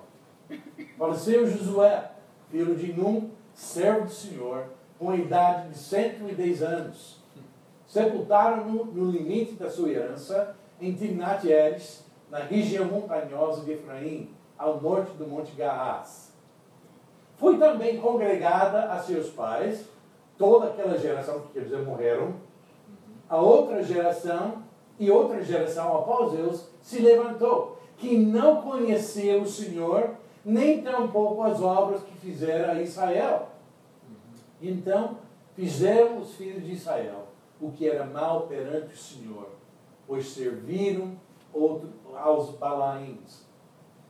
Faleceu 0.97 1.47
Josué, 1.47 2.11
filho 2.49 2.75
de 2.75 2.93
Num, 2.93 3.29
servo 3.57 4.05
do 4.05 4.11
Senhor, 4.11 4.65
com 4.99 5.09
a 5.09 5.15
idade 5.15 5.69
de 5.69 5.77
110 5.79 6.61
anos. 6.61 7.17
Sepultaram-no 7.87 8.85
no 8.85 9.11
limite 9.11 9.53
da 9.53 9.69
sua 9.69 9.89
herança, 9.89 10.55
em 10.79 10.93
Timnat-Eres, 10.93 12.05
na 12.29 12.39
região 12.39 12.85
montanhosa 12.85 13.65
de 13.65 13.71
Efraim, 13.71 14.29
ao 14.57 14.79
norte 14.79 15.11
do 15.13 15.27
Monte 15.27 15.53
Gaás. 15.53 16.31
Foi 17.35 17.57
também 17.57 17.99
congregada 17.99 18.91
a 18.91 18.99
seus 18.99 19.29
pais, 19.29 19.85
toda 20.37 20.67
aquela 20.67 20.97
geração 20.97 21.41
que 21.41 21.59
dizer 21.59 21.83
morreram, 21.83 22.35
a 23.27 23.37
outra 23.37 23.83
geração 23.83 24.63
e 24.99 25.09
outra 25.09 25.43
geração 25.43 25.97
após 25.97 26.33
eles 26.33 26.69
se 26.81 26.99
levantou, 26.99 27.79
que 27.97 28.17
não 28.17 28.61
conheceu 28.61 29.41
o 29.41 29.47
Senhor, 29.47 30.11
nem 30.47 30.81
tampouco 30.81 31.43
as 31.43 31.61
obras 31.61 32.01
que 32.03 32.17
fizeram 32.19 32.73
a 32.73 32.81
Israel. 32.81 33.49
Então 34.61 35.17
fizeram 35.53 36.19
os 36.19 36.35
filhos 36.35 36.63
de 36.63 36.71
Israel 36.71 37.27
o 37.59 37.71
que 37.71 37.89
era 37.89 38.05
mal 38.05 38.47
perante 38.47 38.93
o 38.93 38.97
Senhor, 38.97 39.49
pois 40.07 40.29
serviram 40.29 41.17
outro, 41.51 41.89
aos 42.15 42.51
Balaíns. 42.51 43.45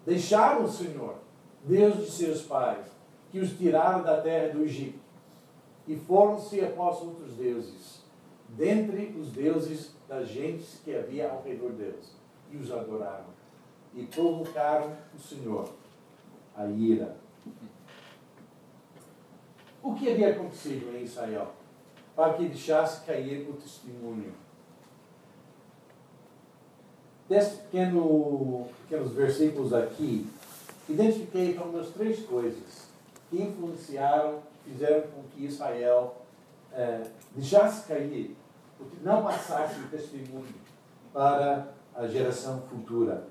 Deixaram 0.06 0.66
o 0.66 0.70
Senhor, 0.70 1.16
Deus 1.64 1.98
de 1.98 2.12
seus 2.12 2.44
pais, 2.44 2.86
que 3.32 3.40
os 3.40 3.58
tiraram 3.58 4.04
da 4.04 4.22
terra 4.22 4.54
do 4.54 4.64
Egito, 4.64 5.00
e 5.88 5.96
foram-se 5.96 6.62
após 6.62 7.02
outros 7.02 7.34
deuses, 7.34 8.04
dentre 8.50 9.18
os 9.20 9.32
deuses 9.32 9.96
das 10.08 10.28
gentes 10.28 10.82
que 10.84 10.96
havia 10.96 11.32
ao 11.32 11.42
redor 11.42 11.72
deles, 11.72 12.16
e 12.52 12.58
os 12.58 12.72
adoraram, 12.72 13.26
e 13.96 14.06
provocaram 14.06 14.92
o 15.16 15.20
Senhor, 15.20 15.70
a 16.58 16.66
ira. 16.66 17.16
O 19.84 19.94
que 19.94 20.12
havia 20.12 20.32
acontecido 20.32 20.94
em 20.98 21.04
Israel? 21.04 21.54
Para 22.16 22.34
que 22.34 22.48
deixasse 22.48 23.06
cair 23.06 23.48
o 23.48 23.54
testemunho. 23.54 24.34
Desses 27.30 27.60
pequeno, 27.60 28.68
pequenos 28.82 29.12
versículos 29.14 29.74
aqui, 29.74 30.28
identifiquei 30.90 31.54
menos 31.54 31.90
três 31.92 32.26
coisas 32.26 32.88
que 33.30 33.42
influenciaram, 33.42 34.40
fizeram 34.66 35.02
com 35.10 35.24
que 35.34 35.46
Israel 35.46 36.22
é, 36.74 37.04
deixasse 37.36 37.88
cair, 37.88 38.36
não 39.04 39.24
passasse 39.24 39.80
o 39.80 39.88
testemunho 39.90 40.56
para 41.14 41.68
a 41.94 42.08
geração 42.08 42.62
futura. 42.62 43.28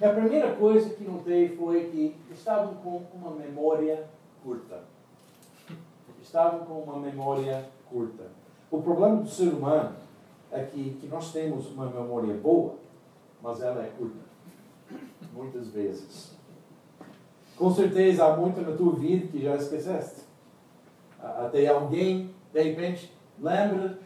E 0.00 0.04
a 0.04 0.12
primeira 0.12 0.54
coisa 0.54 0.90
que 0.90 1.04
notei 1.04 1.56
foi 1.56 1.90
que 1.90 2.16
estavam 2.32 2.74
com 2.76 3.02
uma 3.14 3.30
memória 3.30 4.04
curta. 4.42 4.80
Estavam 6.22 6.60
com 6.60 6.80
uma 6.80 6.98
memória 6.98 7.68
curta. 7.88 8.24
O 8.70 8.80
problema 8.80 9.16
do 9.16 9.28
ser 9.28 9.48
humano 9.48 9.94
é 10.50 10.62
que, 10.64 10.96
que 11.00 11.06
nós 11.06 11.32
temos 11.32 11.70
uma 11.70 11.86
memória 11.86 12.34
boa, 12.34 12.76
mas 13.42 13.60
ela 13.60 13.82
é 13.82 13.90
curta. 13.98 14.20
Muitas 15.32 15.68
vezes. 15.68 16.36
Com 17.56 17.70
certeza 17.70 18.24
há 18.24 18.36
muito 18.36 18.60
na 18.60 18.76
tua 18.76 18.94
vida 18.94 19.28
que 19.28 19.42
já 19.42 19.56
esqueceste. 19.56 20.22
Até 21.20 21.66
alguém, 21.68 22.34
de 22.52 22.62
repente, 22.62 23.12
lembra 23.38 23.98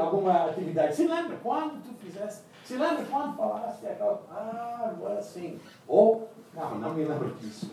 alguma 0.00 0.44
atividade. 0.46 0.94
Se 0.94 1.06
lembra 1.06 1.36
quando 1.42 1.82
tu 1.82 1.94
fizeste? 1.94 2.42
Se 2.64 2.76
lembra 2.76 3.04
quando 3.04 3.36
falaste 3.36 3.86
aquela. 3.86 4.22
Ah, 4.30 4.90
agora 4.90 5.20
sim. 5.20 5.58
Ou, 5.86 6.28
não, 6.54 6.78
não 6.78 6.94
me 6.94 7.04
lembro 7.04 7.34
disso. 7.34 7.72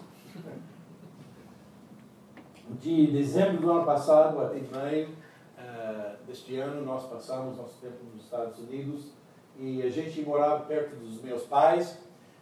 De 2.70 3.08
dezembro 3.08 3.62
do 3.62 3.72
ano 3.72 3.86
passado 3.86 4.40
até 4.42 4.60
maio 4.74 5.10
uh, 5.10 6.26
deste 6.26 6.58
ano, 6.58 6.86
nós 6.86 7.06
passamos 7.06 7.58
nosso 7.58 7.80
tempo 7.82 7.98
nos 8.14 8.24
Estados 8.24 8.60
Unidos 8.60 9.12
e 9.58 9.84
a 9.84 9.90
gente 9.90 10.22
morava 10.22 10.64
perto 10.66 10.96
dos 10.96 11.22
meus 11.22 11.44
pais 11.44 12.00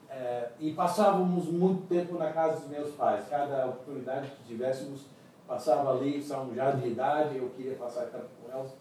uh, 0.09 0.51
e 0.59 0.73
passávamos 0.73 1.45
muito 1.45 1.87
tempo 1.87 2.17
na 2.17 2.31
casa 2.31 2.59
dos 2.59 2.69
meus 2.69 2.91
pais. 2.95 3.27
Cada 3.27 3.65
oportunidade 3.65 4.29
que 4.29 4.43
tivéssemos, 4.43 5.05
passava 5.49 5.97
ali, 5.97 6.21
são 6.21 6.53
já 6.53 6.69
de 6.69 6.89
idade, 6.89 7.37
eu 7.37 7.49
queria 7.57 7.73
passar 7.73 8.05
tempo 8.05 8.27
com 8.39 8.55
elas. 8.55 8.71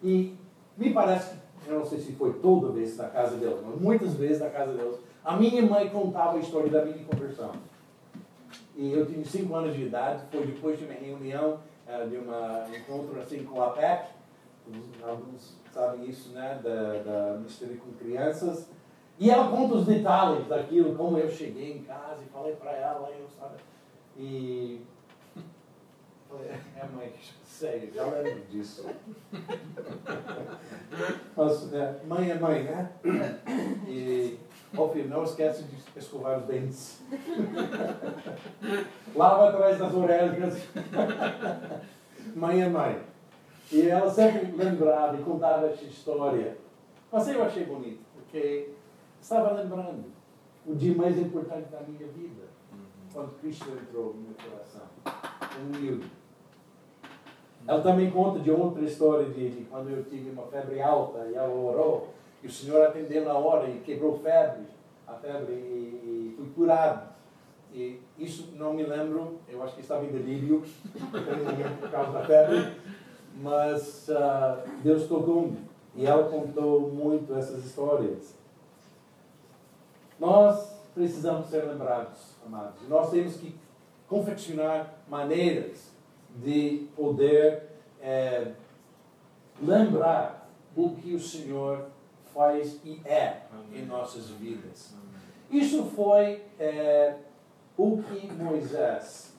E 0.00 0.36
me 0.76 0.94
parece 0.94 1.34
que, 1.64 1.68
eu 1.68 1.80
não 1.80 1.84
sei 1.84 1.98
se 1.98 2.12
foi 2.12 2.34
toda 2.34 2.70
vez 2.70 2.96
na 2.96 3.08
casa 3.08 3.36
deles, 3.36 3.58
mas 3.66 3.80
muitas 3.80 4.14
vezes 4.14 4.40
na 4.40 4.48
casa 4.48 4.72
deles, 4.74 4.96
a 5.24 5.36
minha 5.36 5.60
mãe 5.62 5.88
contava 5.88 6.36
a 6.36 6.40
história 6.40 6.70
da 6.70 6.84
minha 6.84 7.04
conversão. 7.04 7.50
E 8.76 8.92
eu 8.92 9.04
tinha 9.06 9.24
5 9.24 9.54
anos 9.54 9.74
de 9.74 9.82
idade, 9.82 10.22
foi 10.30 10.46
depois 10.46 10.78
de 10.78 10.84
uma 10.84 10.94
reunião, 10.94 11.58
uh, 11.88 12.08
de 12.08 12.16
um 12.16 12.76
encontro 12.76 13.20
assim 13.20 13.42
com 13.42 13.60
a 13.60 13.70
PEC, 13.70 14.06
alguns 15.02 15.56
sabem 15.72 16.08
isso, 16.08 16.30
né, 16.30 16.60
da, 16.62 17.02
da 17.02 17.36
Ministério 17.38 17.76
com 17.78 17.90
Crianças, 17.92 18.68
e 19.18 19.30
ela 19.30 19.48
conta 19.48 19.74
os 19.74 19.86
detalhes 19.86 20.46
daquilo, 20.46 20.94
como 20.94 21.18
eu 21.18 21.28
cheguei 21.28 21.72
em 21.72 21.82
casa 21.82 22.22
e 22.22 22.32
falei 22.32 22.54
para 22.54 22.70
ela, 22.70 23.10
eu, 23.10 23.26
sabe, 23.28 23.56
e 24.16 24.80
É, 26.42 26.86
mãe, 26.94 27.12
sério, 27.44 27.92
já 27.92 28.04
lembro 28.06 28.44
disso. 28.50 28.86
Mas, 31.36 31.72
é, 31.72 32.00
mãe 32.06 32.30
é 32.30 32.34
mãe, 32.38 32.64
né? 32.64 32.92
E, 33.86 34.38
ó 34.76 34.88
filho, 34.88 35.08
não 35.08 35.24
esquece 35.24 35.64
de 35.64 35.76
escovar 35.98 36.38
os 36.38 36.46
dentes. 36.46 37.02
Lava 39.14 39.50
atrás 39.50 39.78
das 39.78 39.94
orelhas. 39.94 40.68
mãe 42.34 42.62
é 42.62 42.68
mãe. 42.68 43.02
E 43.70 43.88
ela 43.88 44.10
sempre 44.10 44.52
lembrava 44.52 45.16
e 45.16 45.22
contava 45.22 45.66
essa 45.66 45.84
história. 45.84 46.56
Mas 47.10 47.28
eu 47.28 47.42
achei 47.42 47.64
bonito, 47.64 48.04
porque 48.14 48.70
estava 49.20 49.52
lembrando 49.52 50.04
o 50.66 50.74
dia 50.74 50.94
mais 50.94 51.18
importante 51.18 51.68
da 51.70 51.80
minha 51.80 52.06
vida, 52.08 52.42
quando 53.12 53.38
Cristo 53.40 53.70
entrou 53.70 54.14
no 54.14 54.22
meu 54.22 54.34
coração, 54.34 54.82
humilde. 55.60 56.10
Ela 57.66 57.80
também 57.80 58.10
conta 58.10 58.40
de 58.40 58.50
outra 58.50 58.82
história 58.84 59.26
de, 59.26 59.50
de, 59.50 59.64
quando 59.64 59.90
eu 59.90 60.04
tive 60.04 60.30
uma 60.30 60.46
febre 60.46 60.82
alta 60.82 61.26
e 61.30 61.34
ela 61.34 61.48
orou, 61.48 62.08
e 62.42 62.46
o 62.46 62.50
Senhor 62.50 62.82
atendeu 62.82 63.24
na 63.24 63.32
hora 63.32 63.68
e 63.68 63.80
quebrou 63.80 64.18
febre, 64.18 64.64
a 65.06 65.14
febre, 65.14 65.52
e, 65.52 65.56
e 65.56 66.34
fui 66.36 66.50
curado. 66.54 67.14
E 67.72 67.98
isso 68.18 68.52
não 68.54 68.74
me 68.74 68.84
lembro, 68.84 69.38
eu 69.48 69.62
acho 69.62 69.74
que 69.74 69.80
estava 69.80 70.04
em 70.04 70.12
delírio 70.12 70.62
por 71.80 71.90
causa 71.90 72.12
da 72.12 72.24
febre, 72.24 72.76
mas 73.40 74.08
uh, 74.08 74.68
Deus 74.82 75.08
tocou-me 75.08 75.58
e 75.96 76.06
ela 76.06 76.28
contou 76.28 76.92
muito 76.92 77.34
essas 77.34 77.64
histórias. 77.64 78.34
Nós 80.20 80.74
precisamos 80.94 81.46
ser 81.48 81.64
lembrados, 81.64 82.36
amados. 82.46 82.86
Nós 82.88 83.10
temos 83.10 83.36
que 83.36 83.54
confeccionar 84.06 84.94
maneiras 85.08 85.93
de 86.34 86.88
poder 86.96 87.62
é, 88.00 88.52
lembrar 89.62 90.50
o 90.76 90.90
que 90.96 91.14
o 91.14 91.20
Senhor 91.20 91.86
faz 92.32 92.80
e 92.84 93.00
é 93.04 93.42
Amém. 93.52 93.82
em 93.82 93.86
nossas 93.86 94.28
vidas. 94.30 94.94
Amém. 94.94 95.62
Isso 95.62 95.84
foi 95.84 96.42
é, 96.58 97.14
o 97.76 98.02
que 98.02 98.32
Moisés 98.32 99.32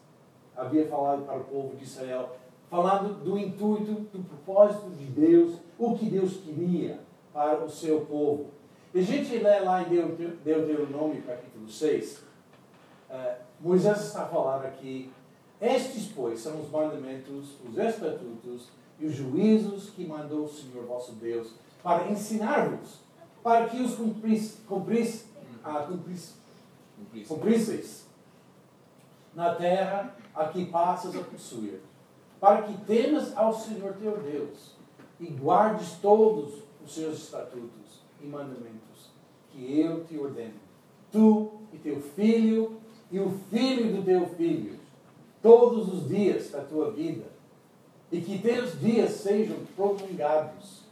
havia 0.55 0.87
falado 0.87 1.25
para 1.25 1.37
o 1.37 1.43
povo 1.43 1.75
de 1.75 1.83
Israel, 1.83 2.37
falando 2.69 3.23
do 3.23 3.37
intuito, 3.37 3.93
do 3.93 4.23
propósito 4.23 4.89
de 4.91 5.05
Deus, 5.05 5.57
o 5.77 5.93
que 5.95 6.05
Deus 6.05 6.37
queria 6.37 6.99
para 7.33 7.63
o 7.63 7.69
seu 7.69 8.01
povo. 8.01 8.51
E 8.93 8.99
a 8.99 9.03
gente 9.03 9.37
lê 9.37 9.59
lá 9.59 9.81
em 9.81 9.89
Deuteronômio, 10.43 11.21
capítulo 11.23 11.67
6, 11.67 12.23
é, 13.09 13.35
Moisés 13.59 14.05
está 14.05 14.25
falando 14.25 14.65
aqui 14.65 15.11
estes, 15.61 16.11
pois, 16.13 16.39
são 16.39 16.61
os 16.61 16.69
mandamentos, 16.69 17.55
os 17.67 17.77
estatutos 17.77 18.69
e 18.99 19.05
os 19.05 19.15
juízos 19.15 19.89
que 19.89 20.05
mandou 20.05 20.45
o 20.45 20.49
Senhor 20.49 20.85
vosso 20.85 21.13
Deus 21.13 21.53
para 21.81 22.09
ensinar-vos, 22.09 22.99
para 23.43 23.67
que 23.67 23.81
os 23.81 23.95
cumpris, 23.95 24.57
cumpris, 24.67 25.25
ah, 25.63 25.85
cumpris, 25.87 26.35
cumprisseis 27.27 28.05
na 29.33 29.53
terra 29.55 30.15
a 30.33 30.45
que 30.45 30.65
passas 30.65 31.15
a 31.15 31.23
possuir, 31.23 31.79
para 32.39 32.63
que 32.63 32.77
temas 32.85 33.35
ao 33.37 33.53
Senhor 33.53 33.93
teu 33.93 34.17
Deus 34.17 34.75
e 35.19 35.27
guardes 35.27 35.93
todos 36.01 36.63
os 36.83 36.93
seus 36.93 37.17
estatutos 37.19 38.01
e 38.21 38.25
mandamentos 38.25 39.11
que 39.51 39.79
eu 39.79 40.03
te 40.05 40.17
ordeno, 40.17 40.59
tu 41.11 41.61
e 41.71 41.77
teu 41.77 42.01
filho 42.01 42.79
e 43.11 43.19
o 43.19 43.29
filho 43.49 43.95
do 43.95 44.03
teu 44.03 44.25
filho 44.29 44.84
todos 45.45 45.93
os 45.93 46.07
dias 46.07 46.49
da 46.49 46.61
tua 46.61 46.89
vida, 46.89 47.25
e 48.11 48.19
que 48.19 48.39
teus 48.39 48.79
dias 48.79 49.11
sejam 49.11 49.57
prolongados. 49.75 50.85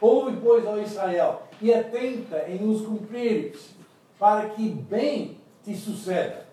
Ouve, 0.00 0.36
pois, 0.42 0.66
ó 0.66 0.78
Israel, 0.78 1.42
e 1.62 1.72
atenta 1.72 2.44
em 2.48 2.68
os 2.68 2.84
cumprires, 2.84 3.70
para 4.18 4.48
que 4.48 4.68
bem 4.68 5.36
te 5.62 5.76
suceda, 5.76 6.44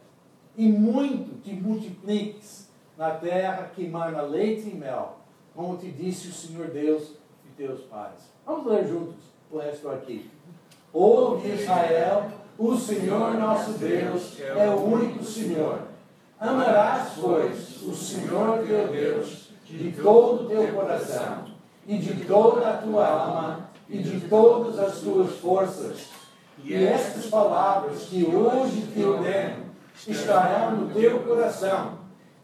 e 0.56 0.70
muito 0.70 1.42
te 1.42 1.52
multipliques 1.52 2.70
na 2.96 3.10
terra 3.16 3.72
que 3.76 3.88
mana 3.88 4.22
leite 4.22 4.70
e 4.70 4.76
mel, 4.76 5.18
como 5.56 5.78
te 5.78 5.90
disse 5.90 6.28
o 6.28 6.34
Senhor 6.34 6.68
Deus 6.68 7.14
de 7.44 7.50
teus 7.58 7.82
pais. 7.86 8.32
Vamos 8.46 8.68
ler 8.68 8.88
juntos 8.88 9.16
o 9.52 9.58
resto 9.58 9.90
aqui. 9.90 10.30
Ouve, 10.94 11.50
Israel, 11.56 12.30
o 12.56 12.78
Senhor 12.78 13.34
nosso 13.34 13.72
Deus 13.80 14.40
é 14.40 14.70
o 14.70 14.84
único 14.84 15.24
Senhor 15.24 15.97
Amarás, 16.40 17.14
pois, 17.20 17.82
o 17.82 17.96
Senhor 17.96 18.64
teu 18.68 18.88
Deus 18.90 19.50
de 19.66 19.92
todo 19.92 20.44
o 20.44 20.48
teu 20.48 20.68
coração, 20.68 21.46
e 21.88 21.98
de 21.98 22.26
toda 22.26 22.70
a 22.70 22.78
tua 22.78 23.08
alma, 23.08 23.70
e 23.90 23.98
de 23.98 24.20
todas 24.28 24.78
as 24.78 25.00
tuas 25.00 25.32
forças. 25.38 26.10
E 26.64 26.76
estas 26.76 27.26
palavras 27.26 28.04
que 28.04 28.24
hoje 28.24 28.88
te 28.94 29.04
ordeno 29.04 29.66
estarão 30.08 30.72
no 30.72 30.94
teu 30.94 31.20
coração, 31.22 31.94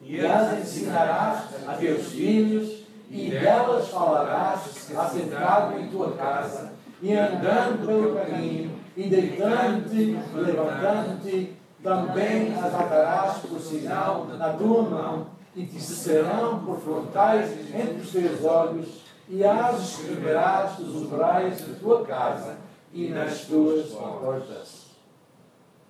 e 0.02 0.26
as 0.26 0.60
ensinarás 0.60 1.44
a 1.68 1.74
teus 1.74 2.08
filhos, 2.08 2.84
e 3.12 3.30
delas 3.30 3.90
falarás 3.90 4.92
assentado 4.98 5.80
em 5.80 5.88
tua 5.90 6.14
casa, 6.14 6.74
e 7.00 7.14
andando 7.14 7.86
pelo 7.86 8.16
caminho, 8.16 8.72
e 8.98 9.08
deitando-te, 9.08 10.18
levantando-te, 10.34 11.63
também 11.84 12.56
as 12.56 12.74
atarás 12.74 13.40
por 13.40 13.60
sinal 13.60 14.26
na 14.26 14.54
tua 14.54 14.84
mão, 14.84 15.28
e 15.56 15.66
te 15.66 15.80
serão 15.80 16.64
por 16.66 16.80
frontais 16.80 17.52
entre 17.76 18.02
os 18.02 18.12
teus 18.12 18.44
olhos, 18.44 19.04
e 19.30 19.44
as 19.44 19.80
escreverás 19.82 20.80
nos 20.80 20.96
umbrais 20.96 21.62
da 21.62 21.80
tua 21.80 22.06
casa 22.06 22.58
e 22.92 23.10
nas 23.10 23.42
tuas 23.42 23.90
portas. 23.92 24.88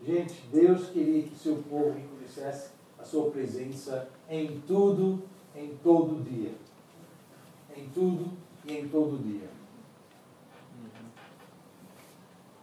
Gente, 0.06 0.34
Deus 0.52 0.90
queria 0.90 1.24
que 1.24 1.36
seu 1.36 1.58
povo 1.70 1.94
reconhecesse 1.94 2.72
a 3.00 3.04
sua 3.04 3.32
presença 3.32 4.10
em 4.30 4.62
tudo, 4.68 5.24
em 5.56 5.78
todo 5.82 6.24
dia. 6.24 6.52
Em 7.76 7.88
tudo 7.90 8.32
e 8.66 8.78
em 8.78 8.88
todo 8.88 9.24
dia. 9.24 9.50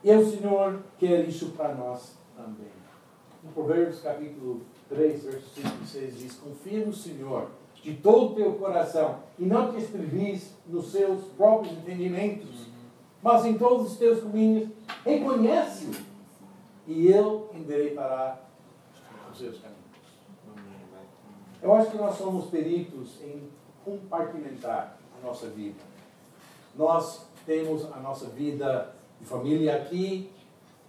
E 0.03 0.15
o 0.15 0.31
Senhor 0.31 0.81
quer 0.99 1.29
isso 1.29 1.51
para 1.51 1.75
nós 1.75 2.15
também. 2.37 2.80
No 3.43 3.53
Provérbios 3.53 4.01
capítulo 4.01 4.61
3, 4.89 5.25
verso 5.25 5.49
5 5.55 5.69
e 5.83 5.87
6 5.87 6.19
diz: 6.19 6.35
Confia 6.37 6.85
no 6.85 6.93
Senhor 6.93 7.49
de 7.83 7.95
todo 7.95 8.33
o 8.33 8.35
teu 8.35 8.53
coração 8.55 9.21
e 9.39 9.45
não 9.45 9.73
te 9.73 9.79
escrevis 9.79 10.53
nos 10.67 10.93
seus 10.93 11.25
próprios 11.37 11.73
entendimentos, 11.79 12.67
mas 13.23 13.45
em 13.47 13.57
todos 13.57 13.93
os 13.93 13.99
teus 13.99 14.23
caminhos 14.23 14.69
reconhece-o 15.05 15.95
e 16.87 17.07
ele 17.07 17.45
endireitará 17.55 18.39
os 19.33 19.39
seus 19.39 19.59
caminhos. 19.59 19.81
Eu 21.63 21.73
acho 21.75 21.91
que 21.91 21.97
nós 21.97 22.17
somos 22.17 22.47
peritos 22.47 23.21
em 23.23 23.49
compartimentar 23.85 24.99
a 25.19 25.27
nossa 25.27 25.47
vida. 25.49 25.81
Nós 26.75 27.27
temos 27.47 27.91
a 27.93 27.97
nossa 28.01 28.27
vida 28.27 28.95
de 29.19 29.27
família 29.27 29.77
aqui, 29.77 30.31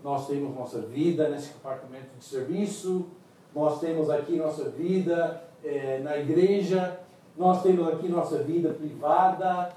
nós 0.03 0.27
temos 0.27 0.55
nossa 0.55 0.81
vida 0.81 1.29
nesse 1.29 1.49
compartimento 1.53 2.15
de 2.17 2.23
serviço, 2.23 3.07
nós 3.53 3.79
temos 3.79 4.09
aqui 4.09 4.35
nossa 4.35 4.69
vida 4.69 5.43
é, 5.63 5.99
na 5.99 6.17
igreja, 6.17 6.99
nós 7.37 7.61
temos 7.61 7.87
aqui 7.87 8.07
nossa 8.07 8.39
vida 8.39 8.73
privada, 8.73 9.73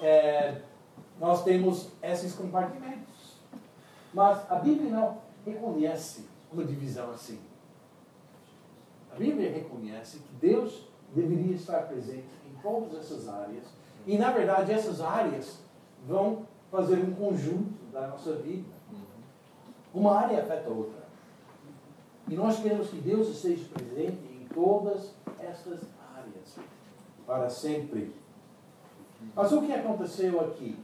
é, 0.00 0.60
nós 1.20 1.42
temos 1.44 1.88
esses 2.02 2.34
compartimentos. 2.34 3.36
Mas 4.12 4.50
a 4.50 4.56
Bíblia 4.56 4.90
não 4.90 5.18
reconhece 5.44 6.26
uma 6.52 6.64
divisão 6.64 7.10
assim. 7.10 7.38
A 9.12 9.16
Bíblia 9.16 9.50
reconhece 9.50 10.18
que 10.18 10.34
Deus 10.34 10.88
deveria 11.14 11.54
estar 11.54 11.82
presente 11.82 12.28
em 12.46 12.62
todas 12.62 12.98
essas 12.98 13.28
áreas, 13.28 13.64
e 14.06 14.16
na 14.18 14.30
verdade 14.30 14.72
essas 14.72 15.00
áreas 15.00 15.58
vão 16.06 16.46
fazer 16.70 16.96
um 16.96 17.14
conjunto 17.14 17.84
da 17.92 18.06
nossa 18.08 18.34
vida. 18.36 18.75
Uma 19.96 20.18
área 20.18 20.42
afeta 20.42 20.68
a 20.68 20.72
outra. 20.74 21.06
E 22.28 22.34
nós 22.34 22.60
queremos 22.60 22.90
que 22.90 22.96
Deus 22.96 23.30
esteja 23.30 23.64
presente 23.72 24.18
em 24.30 24.46
todas 24.52 25.14
estas 25.40 25.80
áreas, 26.14 26.58
para 27.26 27.48
sempre. 27.48 28.14
Mas 29.34 29.52
o 29.52 29.62
que 29.62 29.72
aconteceu 29.72 30.38
aqui? 30.42 30.76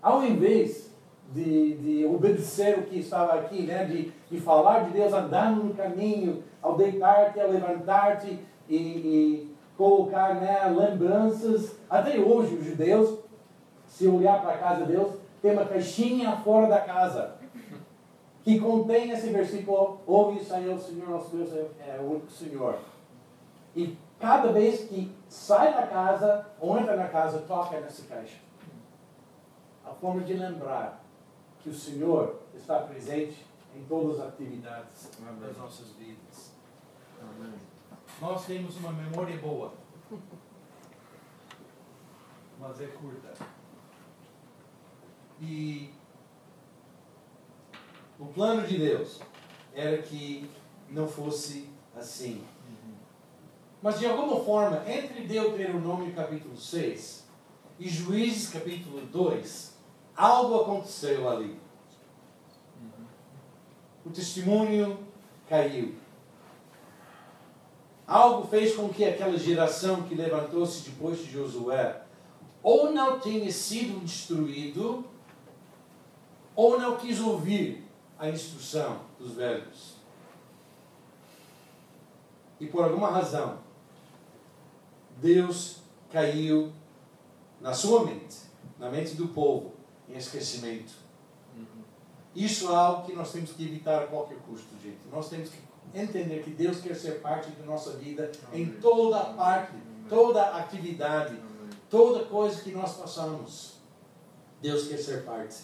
Ao 0.00 0.24
invés 0.24 0.90
de, 1.34 1.76
de 1.76 2.06
obedecer 2.06 2.78
o 2.78 2.84
que 2.84 2.98
estava 2.98 3.34
aqui, 3.34 3.64
né, 3.64 3.84
de, 3.84 4.10
de 4.30 4.40
falar 4.40 4.86
de 4.86 4.92
Deus 4.92 5.12
andando 5.12 5.64
no 5.64 5.74
caminho, 5.74 6.42
ao 6.62 6.78
deitar-te, 6.78 7.38
ao 7.38 7.50
levantar-te 7.50 8.38
e, 8.70 8.74
e, 8.74 9.56
colocar 9.76 10.34
né, 10.36 10.64
lembranças. 10.64 11.76
Até 11.90 12.18
hoje, 12.18 12.54
os 12.54 12.64
judeus, 12.64 13.18
se 13.86 14.08
olhar 14.08 14.40
para 14.40 14.54
a 14.54 14.58
casa 14.58 14.86
de 14.86 14.92
Deus, 14.92 15.12
tem 15.42 15.52
uma 15.52 15.66
caixinha 15.66 16.38
fora 16.38 16.68
da 16.68 16.80
casa 16.80 17.37
que 18.48 18.58
contém 18.58 19.10
esse 19.10 19.28
versículo, 19.28 20.00
ouve 20.06 20.40
Israel, 20.40 20.76
o 20.76 20.80
Senhor 20.80 21.06
nosso 21.06 21.36
Deus 21.36 21.52
é, 21.52 21.96
é 21.96 22.00
o 22.00 22.12
único 22.12 22.30
Senhor. 22.30 22.78
E 23.76 23.94
cada 24.18 24.50
vez 24.52 24.88
que 24.88 25.14
sai 25.28 25.74
da 25.74 25.86
casa 25.86 26.46
ou 26.58 26.78
entra 26.78 26.96
na 26.96 27.08
casa, 27.08 27.40
toca 27.40 27.78
nessa 27.78 28.04
caixa. 28.04 28.38
A 29.84 29.90
forma 29.90 30.22
de 30.22 30.32
lembrar 30.32 31.04
que 31.62 31.68
o 31.68 31.74
Senhor 31.74 32.40
está 32.54 32.80
presente 32.80 33.44
em 33.76 33.84
todas 33.84 34.18
as 34.18 34.28
atividades 34.28 35.10
das 35.38 35.58
nossas 35.58 35.88
vidas. 35.98 36.52
Nós 38.18 38.46
temos 38.46 38.78
uma 38.78 38.92
memória 38.92 39.36
boa, 39.36 39.74
mas 42.58 42.80
é 42.80 42.86
curta. 42.86 43.28
E 45.38 45.97
o 48.18 48.26
plano 48.26 48.66
de 48.66 48.78
Deus 48.78 49.20
era 49.74 49.98
que 49.98 50.48
não 50.90 51.06
fosse 51.06 51.68
assim. 51.96 52.42
Mas 53.80 53.98
de 53.98 54.06
alguma 54.06 54.40
forma, 54.44 54.82
entre 54.90 55.26
Deuteronômio 55.26 56.12
capítulo 56.12 56.56
6 56.56 57.24
e 57.78 57.88
Juízes 57.88 58.50
capítulo 58.50 59.02
2, 59.06 59.76
algo 60.16 60.62
aconteceu 60.62 61.28
ali. 61.28 61.56
O 64.04 64.10
testemunho 64.10 64.98
caiu. 65.48 65.94
Algo 68.06 68.48
fez 68.48 68.74
com 68.74 68.88
que 68.88 69.04
aquela 69.04 69.36
geração 69.36 70.02
que 70.02 70.14
levantou-se 70.14 70.88
depois 70.88 71.18
de 71.18 71.30
Josué 71.30 72.02
ou 72.62 72.90
não 72.90 73.20
tenha 73.20 73.50
sido 73.52 74.00
destruído, 74.00 75.04
ou 76.56 76.80
não 76.80 76.96
quis 76.96 77.20
ouvir 77.20 77.87
a 78.18 78.28
instrução 78.28 79.02
dos 79.18 79.32
velhos. 79.32 79.94
E 82.60 82.66
por 82.66 82.84
alguma 82.84 83.10
razão, 83.10 83.58
Deus 85.18 85.78
caiu 86.10 86.72
na 87.60 87.72
sua 87.72 88.04
mente, 88.04 88.36
na 88.78 88.90
mente 88.90 89.14
do 89.14 89.28
povo, 89.28 89.74
em 90.08 90.16
esquecimento. 90.16 90.92
Isso 92.34 92.70
é 92.70 92.74
algo 92.74 93.06
que 93.06 93.12
nós 93.14 93.32
temos 93.32 93.52
que 93.52 93.64
evitar 93.64 94.02
a 94.02 94.06
qualquer 94.06 94.38
custo, 94.38 94.68
gente. 94.82 94.98
Nós 95.10 95.28
temos 95.28 95.50
que 95.50 95.58
entender 95.94 96.42
que 96.42 96.50
Deus 96.50 96.80
quer 96.80 96.94
ser 96.94 97.20
parte 97.20 97.50
da 97.50 97.64
nossa 97.64 97.92
vida 97.92 98.30
em 98.52 98.66
toda 98.66 99.18
parte, 99.34 99.72
toda 100.08 100.56
atividade, 100.56 101.36
toda 101.88 102.24
coisa 102.26 102.60
que 102.60 102.70
nós 102.70 102.94
façamos. 102.94 103.78
Deus 104.60 104.88
quer 104.88 104.98
ser 104.98 105.24
parte. 105.24 105.56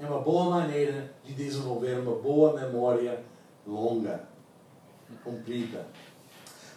É 0.00 0.06
uma 0.06 0.20
boa 0.20 0.46
maneira 0.48 1.12
de 1.22 1.34
desenvolver 1.34 2.00
uma 2.00 2.16
boa 2.16 2.58
memória 2.58 3.22
longa, 3.66 4.24
comprida. 5.22 5.86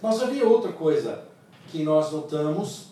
Mas 0.02 0.22
havia 0.22 0.46
outra 0.46 0.74
coisa 0.74 1.26
que 1.70 1.84
nós 1.84 2.12
notamos 2.12 2.88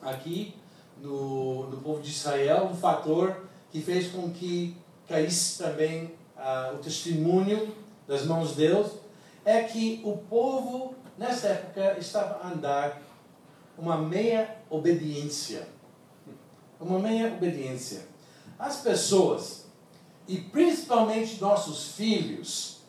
aqui 0.00 0.54
no, 1.02 1.68
no 1.68 1.78
povo 1.78 2.00
de 2.00 2.10
Israel, 2.10 2.68
um 2.70 2.76
fator 2.76 3.48
que 3.72 3.82
fez 3.82 4.12
com 4.12 4.30
que 4.30 4.76
caísse 5.08 5.60
também 5.60 6.14
uh, 6.36 6.76
o 6.76 6.78
testemunho 6.78 7.74
das 8.06 8.24
mãos 8.26 8.50
de 8.50 8.68
Deus, 8.68 8.92
é 9.44 9.64
que 9.64 10.00
o 10.04 10.16
povo, 10.16 10.94
nessa 11.18 11.48
época, 11.48 11.98
estava 11.98 12.38
a 12.40 12.52
andar 12.52 13.02
uma 13.76 13.96
meia 13.96 14.58
obediência. 14.70 15.66
Uma 16.80 17.00
meia 17.00 17.32
obediência. 17.34 18.13
As 18.58 18.76
pessoas, 18.80 19.66
e 20.26 20.38
principalmente 20.38 21.40
nossos 21.40 21.92
filhos, 21.94 22.82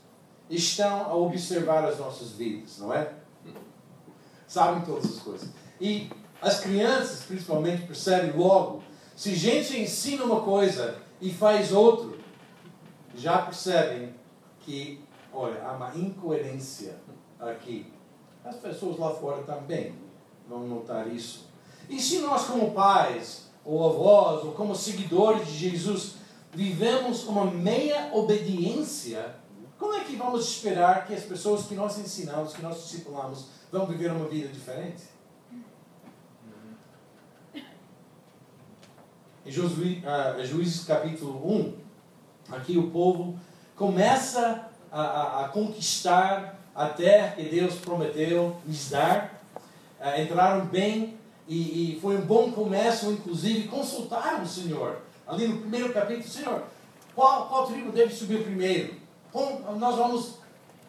estão 0.50 1.06
a 1.06 1.16
observar 1.16 1.84
as 1.86 1.98
nossas 1.98 2.32
vidas, 2.32 2.78
não 2.78 2.94
é? 2.94 3.14
Sabem 4.48 4.84
todas 4.84 5.06
as 5.06 5.20
coisas. 5.20 5.50
E 5.82 6.10
as 6.42 6.60
crianças, 6.60 7.24
principalmente, 7.26 7.88
percebem 7.88 8.32
logo. 8.32 8.84
Se 9.16 9.34
gente 9.34 9.80
ensina 9.80 10.24
uma 10.24 10.42
coisa 10.42 11.02
e 11.20 11.34
faz 11.34 11.72
outro, 11.72 12.20
já 13.16 13.40
percebem 13.40 14.14
que, 14.60 15.02
olha, 15.34 15.64
há 15.64 15.72
uma 15.74 15.96
incoerência 15.96 17.00
aqui. 17.40 17.92
As 18.44 18.58
pessoas 18.58 19.00
lá 19.00 19.10
fora 19.12 19.42
também 19.44 19.96
vão 20.48 20.68
notar 20.68 21.08
isso. 21.08 21.48
E 21.90 22.00
se 22.00 22.20
nós, 22.20 22.46
como 22.46 22.72
pais, 22.72 23.45
ou 23.66 23.90
avós, 23.90 24.46
ou 24.46 24.52
como 24.52 24.76
seguidores 24.76 25.48
de 25.48 25.58
Jesus, 25.58 26.16
vivemos 26.54 27.26
uma 27.26 27.46
meia 27.46 28.12
obediência, 28.14 29.36
como 29.78 29.94
é 29.94 30.04
que 30.04 30.16
vamos 30.16 30.48
esperar 30.48 31.06
que 31.06 31.14
as 31.14 31.24
pessoas 31.24 31.66
que 31.66 31.76
nós 31.76 31.98
ensinamos, 31.98 32.54
que 32.54 32.62
nós 32.62 32.84
discipulamos, 32.84 33.48
vão 33.72 33.86
viver 33.86 34.12
uma 34.12 34.28
vida 34.28 34.48
diferente? 34.48 35.04
Em 39.46 39.50
uh, 39.50 40.46
Juízes 40.46 40.86
capítulo 40.86 41.52
1, 41.52 41.74
aqui 42.52 42.78
o 42.78 42.90
povo 42.90 43.38
começa 43.76 44.70
a, 44.92 45.02
a, 45.02 45.46
a 45.46 45.50
conquistar 45.50 46.60
a 46.74 46.88
terra 46.88 47.36
que 47.36 47.44
Deus 47.44 47.76
prometeu 47.76 48.56
lhes 48.66 48.90
dar. 48.90 49.42
Uh, 50.00 50.22
entraram 50.22 50.66
bem 50.66 51.18
e, 51.48 51.96
e, 51.96 52.00
foi 52.00 52.18
um 52.18 52.26
bom 52.26 52.52
começo, 52.52 53.12
inclusive 53.12 53.68
consultaram 53.68 54.44
o 54.44 54.48
Senhor. 54.48 55.02
Ali 55.28 55.48
no 55.48 55.60
primeiro 55.60 55.94
capítulo, 55.94 56.28
Senhor, 56.28 56.64
qual, 57.14 57.48
qual 57.48 57.68
tribo 57.68 57.92
deve 57.92 58.14
subir 58.14 58.44
primeiro? 58.44 58.96
Nós 59.78 59.96
vamos, 59.96 60.36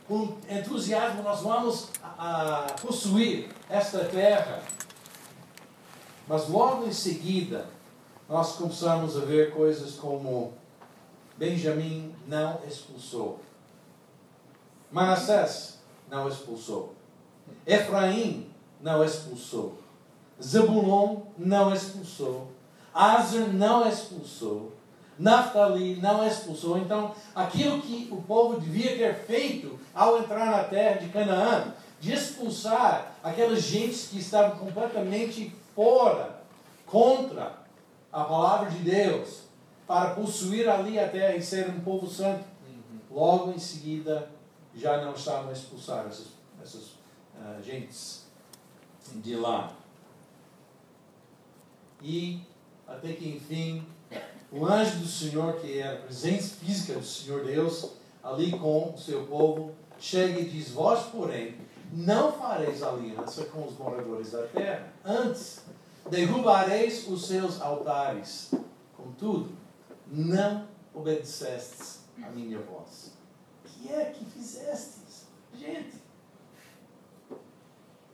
com 0.08 0.36
entusiasmo, 0.48 1.22
nós 1.22 1.40
vamos 1.40 1.88
a, 2.02 2.66
a 2.66 2.72
possuir 2.72 3.48
esta 3.68 4.04
terra. 4.04 4.62
Mas 6.28 6.48
logo 6.48 6.86
em 6.86 6.92
seguida, 6.92 7.66
nós 8.28 8.56
começamos 8.56 9.16
a 9.16 9.20
ver 9.20 9.52
coisas 9.52 9.94
como 9.94 10.52
Benjamim 11.36 12.14
não 12.26 12.60
expulsou, 12.66 13.40
Manassés 14.90 15.78
não 16.10 16.28
expulsou, 16.28 16.94
Efraim 17.66 18.50
não 18.80 19.04
expulsou, 19.04 19.78
Zebulon 20.42 21.22
não 21.38 21.74
expulsou, 21.74 22.52
Azer 22.94 23.52
não 23.52 23.86
expulsou, 23.88 24.72
Naftali 25.18 25.96
não 25.96 26.26
expulsou. 26.26 26.78
Então, 26.78 27.14
aquilo 27.34 27.80
que 27.80 28.08
o 28.10 28.22
povo 28.22 28.60
devia 28.60 28.96
ter 28.96 29.14
feito 29.26 29.78
ao 29.94 30.18
entrar 30.18 30.46
na 30.46 30.64
terra 30.64 30.98
de 30.98 31.08
Canaã, 31.08 31.74
de 32.00 32.12
expulsar 32.12 33.14
aquelas 33.22 33.62
gentes 33.62 34.08
que 34.08 34.18
estavam 34.18 34.58
completamente 34.58 35.54
fora, 35.74 36.36
contra 36.86 37.58
a 38.12 38.24
palavra 38.24 38.70
de 38.70 38.78
Deus 38.78 39.42
para 39.86 40.10
possuir 40.10 40.68
ali 40.68 40.98
a 40.98 41.08
terra 41.08 41.36
e 41.36 41.42
ser 41.42 41.68
um 41.68 41.80
povo 41.80 42.06
santo, 42.06 42.44
logo 43.10 43.52
em 43.52 43.58
seguida 43.58 44.30
já 44.74 45.02
não 45.02 45.12
estavam 45.12 45.48
a 45.48 45.52
expulsar 45.52 46.06
essas, 46.06 46.28
essas 46.62 46.82
uh, 47.34 47.62
gentes 47.62 48.26
de 49.16 49.36
lá. 49.36 49.72
E 52.02 52.40
até 52.86 53.12
que 53.12 53.28
enfim 53.28 53.86
o 54.50 54.64
anjo 54.64 54.98
do 54.98 55.06
Senhor, 55.06 55.54
que 55.54 55.78
é 55.78 55.92
a 55.92 55.96
presença 55.96 56.54
física 56.56 56.94
do 56.94 57.04
Senhor 57.04 57.44
Deus, 57.44 57.92
ali 58.22 58.52
com 58.52 58.94
o 58.94 58.98
seu 58.98 59.26
povo, 59.26 59.74
chega 59.98 60.40
e 60.40 60.48
diz: 60.48 60.70
Vós, 60.70 61.06
porém, 61.06 61.56
não 61.92 62.32
fareis 62.32 62.82
aliança 62.82 63.44
com 63.46 63.66
os 63.66 63.76
moradores 63.76 64.32
da 64.32 64.46
terra. 64.46 64.92
Antes, 65.04 65.62
derrubareis 66.08 67.08
os 67.08 67.26
seus 67.26 67.60
altares. 67.60 68.52
Contudo, 68.96 69.50
não 70.06 70.66
obedecestes 70.94 72.00
a 72.22 72.30
minha 72.30 72.58
voz. 72.60 73.12
O 73.64 73.68
que 73.68 73.92
é 73.92 74.06
que 74.06 74.24
fizestes? 74.24 75.26
Gente, 75.54 75.96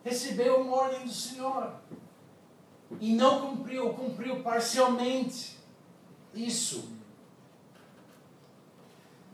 recebeu 0.05 0.61
uma 0.61 0.77
ordem 0.77 1.05
do 1.05 1.13
Senhor 1.13 1.75
e 3.03 3.15
não 3.15 3.41
cumpriu, 3.41 3.93
cumpriu 3.95 4.43
parcialmente. 4.43 5.59
Isso. 6.33 6.89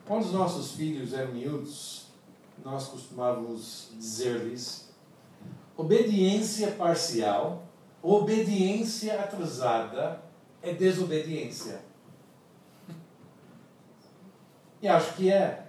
Quando 0.06 0.24
os 0.24 0.32
nossos 0.32 0.72
filhos 0.72 1.12
eram 1.12 1.34
miúdos, 1.34 2.06
nós 2.64 2.88
costumávamos 2.88 3.90
dizer-lhes: 3.98 4.88
obediência 5.76 6.72
parcial 6.72 7.68
Obediência 8.02 9.20
atrasada 9.20 10.22
é 10.62 10.72
desobediência. 10.72 11.80
E 14.80 14.86
acho 14.86 15.14
que 15.14 15.30
é. 15.30 15.66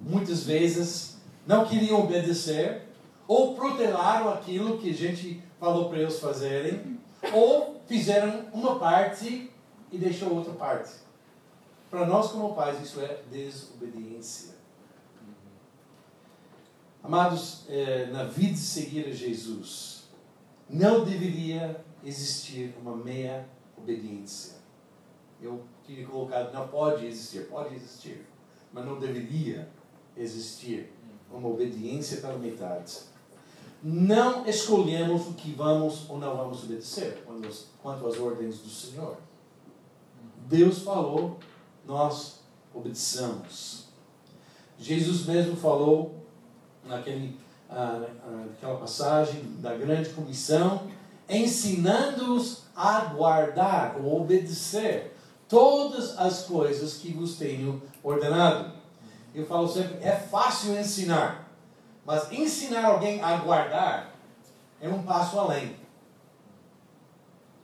Muitas 0.00 0.42
vezes 0.42 1.18
não 1.46 1.64
queriam 1.64 2.00
obedecer, 2.00 2.82
ou 3.28 3.54
protelaram 3.54 4.28
aquilo 4.28 4.78
que 4.78 4.90
a 4.90 4.94
gente 4.94 5.42
falou 5.58 5.88
para 5.88 5.98
eles 5.98 6.18
fazerem, 6.18 6.98
ou 7.32 7.80
fizeram 7.86 8.46
uma 8.52 8.78
parte 8.78 9.50
e 9.90 9.98
deixou 9.98 10.34
outra 10.34 10.52
parte. 10.52 10.92
Para 11.90 12.04
nós, 12.06 12.32
como 12.32 12.54
pais, 12.54 12.80
isso 12.82 13.00
é 13.00 13.22
desobediência. 13.30 14.54
Amados, 17.02 17.64
eh, 17.68 18.06
na 18.12 18.24
vida 18.24 18.54
de 18.54 18.58
seguir 18.58 19.06
a 19.06 19.12
Jesus, 19.12 20.08
não 20.68 21.04
deveria 21.04 21.84
existir 22.04 22.74
uma 22.80 22.96
meia 22.96 23.48
obediência. 23.76 24.56
Eu 25.40 25.62
tinha 25.86 26.04
colocado, 26.06 26.52
não 26.52 26.66
pode 26.66 27.06
existir, 27.06 27.46
pode 27.46 27.76
existir, 27.76 28.26
mas 28.72 28.84
não 28.84 28.98
deveria 28.98 29.68
existir 30.16 30.92
uma 31.30 31.48
obediência 31.48 32.20
pela 32.20 32.38
metade. 32.38 33.02
Não 33.88 34.44
escolhemos 34.48 35.28
o 35.28 35.34
que 35.34 35.52
vamos 35.52 36.10
ou 36.10 36.18
não 36.18 36.36
vamos 36.36 36.64
obedecer 36.64 37.24
quanto 37.80 38.08
às 38.08 38.18
ordens 38.18 38.58
do 38.58 38.68
Senhor. 38.68 39.16
Deus 40.48 40.80
falou, 40.80 41.38
nós 41.86 42.40
obedeçamos. 42.74 43.84
Jesus 44.76 45.24
mesmo 45.26 45.54
falou 45.54 46.16
naquele, 46.84 47.38
ah, 47.70 48.04
naquela 48.48 48.76
passagem 48.76 49.40
da 49.60 49.76
grande 49.76 50.10
comissão, 50.10 50.88
ensinando-os 51.28 52.62
a 52.74 53.04
guardar 53.14 54.00
ou 54.00 54.20
obedecer 54.20 55.16
todas 55.48 56.18
as 56.18 56.42
coisas 56.42 56.94
que 56.94 57.12
vos 57.12 57.36
tenho 57.36 57.80
ordenado. 58.02 58.72
Eu 59.32 59.46
falo 59.46 59.68
sempre, 59.68 60.02
é 60.02 60.16
fácil 60.16 60.76
ensinar, 60.76 61.45
mas 62.06 62.30
ensinar 62.30 62.84
alguém 62.84 63.20
a 63.20 63.36
guardar 63.38 64.14
é 64.80 64.88
um 64.88 65.02
passo 65.02 65.40
além. 65.40 65.74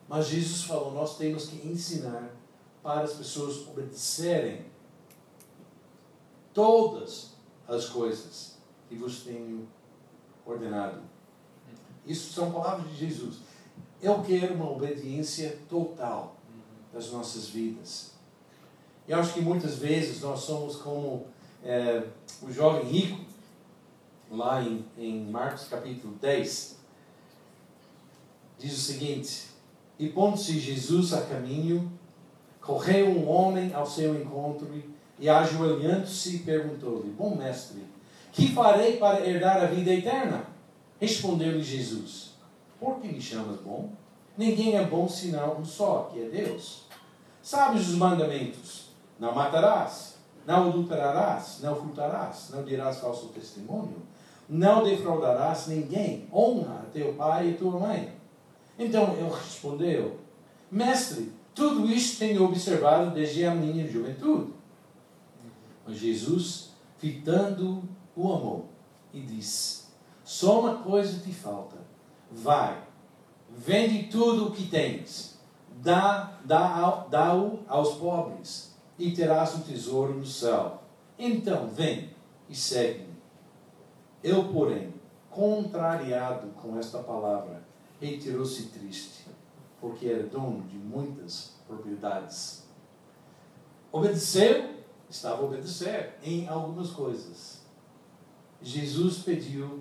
Mas 0.08 0.26
Jesus 0.26 0.64
falou, 0.64 0.92
nós 0.92 1.16
temos 1.16 1.46
que 1.46 1.66
ensinar 1.66 2.28
para 2.82 3.02
as 3.02 3.12
pessoas 3.12 3.68
obedecerem 3.68 4.66
todas 6.52 7.30
as 7.68 7.88
coisas 7.88 8.58
que 8.88 8.96
vos 8.96 9.22
tenho 9.22 9.68
ordenado. 10.44 11.00
Isso 12.04 12.32
são 12.32 12.50
palavras 12.50 12.90
de 12.90 12.96
Jesus. 12.96 13.36
Eu 14.02 14.22
quero 14.24 14.54
uma 14.54 14.70
obediência 14.70 15.56
total 15.68 16.34
das 16.92 17.12
nossas 17.12 17.48
vidas. 17.48 18.10
E 19.06 19.12
acho 19.12 19.34
que 19.34 19.40
muitas 19.40 19.76
vezes 19.76 20.20
nós 20.20 20.40
somos 20.40 20.76
como 20.76 21.28
é, 21.62 22.08
o 22.42 22.50
jovem 22.50 22.82
rico, 22.84 23.31
lá 24.32 24.62
em, 24.62 24.84
em 24.96 25.24
Marcos 25.26 25.68
capítulo 25.68 26.14
10, 26.20 26.78
diz 28.58 28.72
o 28.72 28.80
seguinte: 28.80 29.48
E 29.98 30.08
pondo-se 30.08 30.58
Jesus 30.58 31.12
a 31.12 31.22
caminho, 31.22 31.92
correu 32.60 33.08
um 33.08 33.28
homem 33.28 33.74
ao 33.74 33.86
seu 33.86 34.20
encontro 34.20 34.82
e, 35.18 35.28
ajoelhando-se, 35.28 36.38
perguntou-lhe: 36.38 37.10
Bom 37.10 37.36
mestre, 37.36 37.84
que 38.32 38.48
farei 38.48 38.96
para 38.96 39.26
herdar 39.26 39.62
a 39.62 39.66
vida 39.66 39.92
eterna? 39.92 40.46
Respondeu-lhe 40.98 41.62
Jesus: 41.62 42.30
Por 42.80 43.00
que 43.00 43.08
me 43.08 43.20
chamas 43.20 43.60
bom? 43.60 43.90
Ninguém 44.36 44.76
é 44.76 44.84
bom 44.84 45.06
senão 45.06 45.58
um 45.58 45.64
só, 45.64 46.10
que 46.10 46.22
é 46.22 46.28
Deus. 46.28 46.84
Sabes 47.42 47.88
os 47.88 47.96
mandamentos: 47.96 48.92
Não 49.20 49.34
matarás, 49.34 50.16
não 50.46 50.68
adulterarás, 50.68 51.60
não 51.60 51.76
furtarás, 51.76 52.48
não 52.50 52.64
dirás 52.64 52.98
falso 52.98 53.28
testemunho, 53.28 54.02
não 54.48 54.84
defraudarás 54.84 55.66
ninguém, 55.68 56.28
honra 56.32 56.86
teu 56.92 57.14
pai 57.14 57.50
e 57.50 57.54
tua 57.54 57.78
mãe. 57.78 58.12
Então 58.78 59.14
ele 59.14 59.30
respondeu: 59.30 60.18
Mestre, 60.70 61.32
tudo 61.54 61.86
isto 61.90 62.18
tenho 62.18 62.44
observado 62.44 63.10
desde 63.10 63.44
a 63.44 63.54
minha 63.54 63.86
juventude. 63.86 64.52
Mas 65.86 65.98
Jesus, 65.98 66.70
fitando 66.98 67.82
o 68.16 68.32
amor 68.32 68.64
e 69.12 69.20
disse: 69.20 69.84
Só 70.24 70.60
uma 70.60 70.76
coisa 70.76 71.18
te 71.20 71.32
falta. 71.32 71.76
Vai, 72.30 72.82
vende 73.50 74.04
tudo 74.04 74.48
o 74.48 74.50
que 74.52 74.66
tens, 74.66 75.38
dá, 75.82 76.38
dá, 76.44 77.06
dá-o 77.10 77.60
aos 77.68 77.96
pobres, 77.96 78.74
e 78.98 79.10
terás 79.12 79.54
um 79.54 79.60
tesouro 79.60 80.14
no 80.14 80.24
céu. 80.24 80.82
Então 81.18 81.68
vem 81.68 82.10
e 82.48 82.54
segue-me. 82.54 83.11
Eu, 84.22 84.52
porém, 84.52 84.92
contrariado 85.30 86.48
com 86.60 86.78
esta 86.78 86.98
palavra, 86.98 87.62
retirou-se 88.00 88.66
triste, 88.66 89.26
porque 89.80 90.06
era 90.06 90.24
dono 90.24 90.62
de 90.62 90.76
muitas 90.76 91.54
propriedades. 91.66 92.64
Obedeceu, 93.90 94.70
estava 95.08 95.42
a 95.42 95.44
obedecer 95.44 96.18
em 96.22 96.48
algumas 96.48 96.90
coisas 96.90 97.62
Jesus 98.62 99.18
pediu 99.18 99.80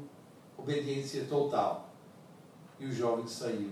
obediência 0.57 1.25
total. 1.25 1.89
E 2.79 2.85
o 2.85 2.91
jovem 2.91 3.27
saiu, 3.27 3.69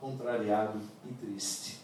contrariado 0.00 0.80
e 1.04 1.12
triste. 1.12 1.80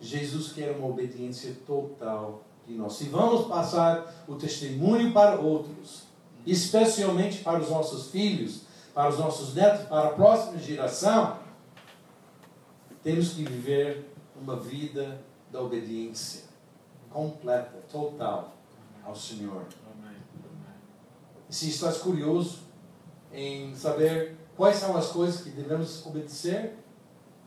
Jesus 0.00 0.52
quer 0.52 0.72
uma 0.72 0.88
obediência 0.88 1.56
total 1.64 2.42
de 2.66 2.74
nós. 2.74 2.94
Se 2.94 3.04
vamos 3.04 3.46
passar 3.46 4.24
o 4.26 4.34
testemunho 4.34 5.12
para 5.12 5.40
outros, 5.40 6.07
especialmente 6.50 7.42
para 7.42 7.60
os 7.60 7.70
nossos 7.70 8.10
filhos, 8.10 8.62
para 8.94 9.10
os 9.10 9.18
nossos 9.18 9.54
netos, 9.54 9.86
para 9.86 10.08
a 10.08 10.12
próxima 10.12 10.58
geração, 10.58 11.38
temos 13.02 13.30
que 13.30 13.44
viver 13.44 14.12
uma 14.40 14.56
vida 14.56 15.20
da 15.50 15.60
obediência 15.60 16.44
completa, 17.10 17.82
total 17.90 18.54
ao 19.04 19.14
Senhor. 19.14 19.64
Se 21.48 21.70
estás 21.70 21.98
curioso 21.98 22.60
em 23.32 23.74
saber 23.74 24.36
quais 24.56 24.76
são 24.76 24.96
as 24.96 25.08
coisas 25.08 25.42
que 25.42 25.50
devemos 25.50 26.04
obedecer, 26.04 26.76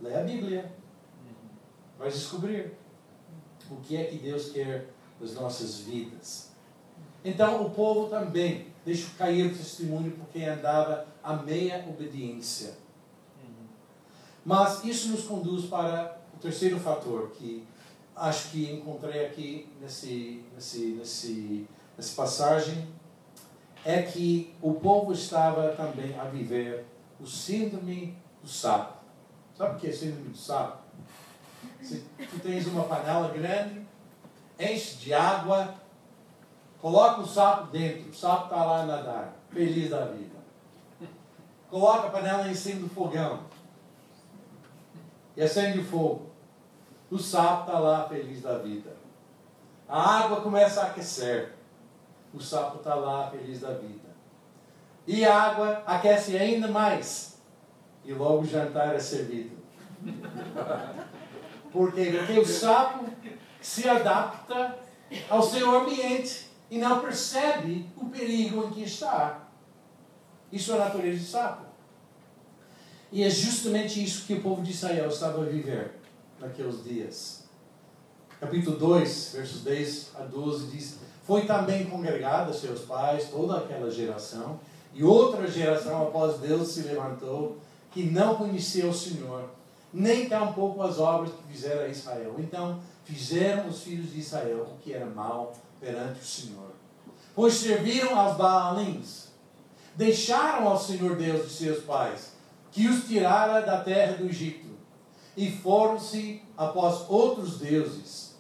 lê 0.02 0.16
a 0.16 0.24
Bíblia. 0.24 0.72
Vais 2.00 2.14
descobrir 2.14 2.74
o 3.70 3.76
que 3.78 3.96
é 3.96 4.06
que 4.06 4.18
Deus 4.18 4.52
quer 4.52 4.90
das 5.20 5.34
nossas 5.36 5.80
vidas. 5.80 6.51
Então 7.24 7.66
o 7.66 7.70
povo 7.70 8.10
também 8.10 8.68
deixou 8.86 9.12
cair 9.18 9.52
o 9.52 9.56
testemunho 9.56 10.12
porque 10.12 10.44
andava 10.44 11.06
a 11.24 11.36
meia 11.36 11.86
obediência. 11.88 12.74
Mas 14.44 14.84
isso 14.84 15.10
nos 15.10 15.26
conduz 15.26 15.66
para 15.66 16.20
o 16.34 16.38
terceiro 16.40 16.80
fator 16.80 17.30
que 17.32 17.64
acho 18.16 18.50
que 18.50 18.72
encontrei 18.72 19.26
aqui 19.26 19.70
nesse, 19.80 20.44
nesse, 20.54 20.80
nesse, 20.98 21.68
nessa 21.96 22.16
passagem 22.16 22.88
é 23.86 24.02
que 24.02 24.54
o 24.62 24.74
povo 24.74 25.12
estava 25.12 25.70
também 25.70 26.18
a 26.20 26.26
viver 26.26 26.86
o 27.20 27.26
síndrome 27.26 28.16
do 28.42 28.50
sapo. 28.50 28.98
Sabe 29.58 29.76
o 29.76 29.80
que 29.80 29.88
é 29.88 29.92
síndrome 29.92 30.30
do 30.30 30.38
sapo? 30.38 30.82
Se 31.82 32.04
tu 32.18 32.40
tens 32.40 32.68
uma 32.68 32.84
panela 32.84 33.30
grande, 33.30 33.82
enche 34.60 34.96
de 34.98 35.14
água, 35.14 35.74
coloca 36.82 37.22
o 37.22 37.28
sapo 37.28 37.68
dentro, 37.72 38.10
o 38.10 38.14
sapo 38.14 38.46
está 38.46 38.64
lá 38.64 38.82
a 38.82 38.86
nadar, 38.86 39.34
feliz 39.50 39.90
da 39.90 40.06
vida. 40.06 40.40
Coloca 41.70 42.08
a 42.08 42.12
panela 42.12 42.50
em 42.50 42.56
cima 42.56 42.82
do 42.82 42.90
fogão 42.90 43.42
e 45.38 45.42
acende 45.42 45.80
o 45.80 45.86
fogo. 45.86 46.32
O 47.10 47.18
sapo 47.18 47.68
está 47.68 47.80
lá 47.80 48.08
feliz 48.10 48.42
da 48.42 48.58
vida. 48.58 48.92
A 49.88 50.20
água 50.20 50.42
começa 50.42 50.82
a 50.82 50.88
aquecer 50.88 51.54
o 52.34 52.40
sapo 52.40 52.78
está 52.78 52.96
lá 52.96 53.30
feliz 53.30 53.60
da 53.60 53.74
vida. 53.74 54.10
E 55.06 55.26
a 55.26 55.36
água 55.36 55.84
aquece 55.86 56.38
ainda 56.38 56.68
mais. 56.68 57.42
E 58.06 58.14
logo 58.14 58.42
o 58.42 58.46
jantar 58.46 58.96
é 58.96 59.00
servido. 59.00 59.58
Por 61.72 61.92
quê? 61.94 62.14
Porque 62.18 62.40
o 62.40 62.46
sapo 62.46 63.06
se 63.60 63.88
adapta 63.88 64.78
ao 65.30 65.42
seu 65.42 65.76
ambiente 65.76 66.51
e 66.72 66.78
não 66.78 67.02
percebe 67.02 67.86
o 67.98 68.06
perigo 68.06 68.64
em 68.64 68.72
que 68.72 68.84
está. 68.84 69.50
Isso 70.50 70.72
é 70.72 70.76
a 70.76 70.86
natureza 70.86 71.20
do 71.20 71.26
sapo. 71.26 71.66
E 73.12 73.24
é 73.24 73.30
justamente 73.30 74.02
isso 74.02 74.26
que 74.26 74.36
o 74.36 74.42
povo 74.42 74.64
de 74.64 74.72
Israel 74.72 75.10
estava 75.10 75.42
a 75.42 75.46
viver 75.46 75.92
naqueles 76.40 76.82
dias. 76.82 77.44
Capítulo 78.40 78.78
2, 78.78 79.34
versos 79.34 79.64
10 79.64 80.12
a 80.16 80.24
12 80.24 80.68
diz: 80.68 80.98
foi 81.24 81.46
também 81.46 81.86
congregada 81.86 82.54
seus 82.54 82.82
pais, 82.82 83.30
toda 83.30 83.58
aquela 83.58 83.92
geração, 83.92 84.60
e 84.94 85.04
outra 85.04 85.48
geração 85.48 86.04
após 86.04 86.40
Deus 86.40 86.70
se 86.70 86.82
levantou, 86.82 87.58
que 87.92 88.04
não 88.04 88.36
conhecia 88.36 88.88
o 88.88 88.94
Senhor, 88.94 89.50
nem 89.94 90.28
tampouco 90.28 90.82
as 90.82 91.00
obras 91.00 91.34
que 91.34 91.54
fizeram 91.54 91.84
a 91.84 91.88
Israel. 91.90 92.36
Então 92.40 92.80
fizeram 93.04 93.68
os 93.68 93.82
filhos 93.82 94.12
de 94.12 94.20
Israel 94.20 94.68
o 94.72 94.82
que 94.82 94.94
era 94.94 95.06
mal 95.06 95.54
perante 95.82 96.22
o 96.22 96.26
Senhor. 96.26 96.72
Pois 97.36 97.56
serviram 97.56 98.18
aos 98.18 98.38
Baalins, 98.38 99.32
deixaram 99.96 100.68
ao 100.68 100.80
Senhor 100.80 101.18
Deus 101.18 101.50
de 101.50 101.54
seus 101.54 101.84
pais, 101.84 102.34
que 102.72 102.88
os 102.88 103.06
tirara 103.06 103.62
da 103.62 103.82
terra 103.82 104.14
do 104.14 104.26
Egito, 104.26 104.70
e 105.36 105.52
foram-se 105.52 106.42
após 106.56 107.10
outros 107.10 107.58
deuses 107.58 108.32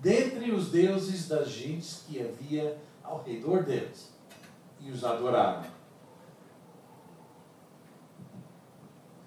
dentre 0.00 0.50
os 0.52 0.70
deuses 0.70 1.28
das 1.28 1.50
gentes 1.50 2.04
que 2.06 2.20
havia 2.20 2.78
ao 3.02 3.22
redor 3.22 3.64
deles. 3.64 4.16
e 4.80 4.92
os 4.92 5.02
adoraram. 5.02 5.64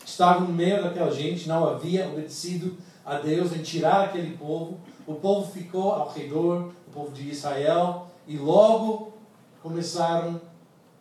Estavam 0.05 0.47
no 0.47 0.53
meio 0.53 0.81
daquela 0.81 1.11
gente, 1.11 1.45
não 1.45 1.67
havia 1.67 2.07
obedecido 2.07 2.77
a 3.05 3.15
Deus 3.15 3.51
em 3.51 3.61
tirar 3.61 4.05
aquele 4.05 4.37
povo. 4.37 4.79
O 5.05 5.15
povo 5.15 5.51
ficou 5.51 5.91
ao 5.91 6.09
redor, 6.09 6.71
povo 6.91 7.11
de 7.11 7.29
Israel, 7.29 8.07
e 8.27 8.37
logo 8.37 9.13
começaram 9.61 10.41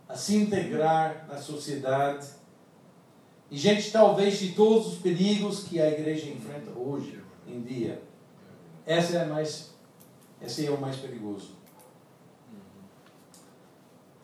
a 0.09 0.17
se 0.17 0.37
integrar 0.37 1.27
na 1.29 1.39
sociedade. 1.39 2.27
E 3.51 3.57
gente, 3.57 3.91
talvez 3.91 4.39
de 4.39 4.53
todos 4.53 4.87
os 4.87 4.99
perigos 4.99 5.65
que 5.65 5.81
a 5.81 5.91
igreja 5.91 6.29
enfrenta 6.31 6.71
hoje 6.71 7.23
em 7.47 7.61
dia, 7.63 8.03
essa 8.87 9.19
é 9.19 9.25
mais, 9.25 9.75
esse 10.41 10.67
é 10.67 10.71
o 10.71 10.81
mais 10.81 10.97
perigoso. 10.97 11.53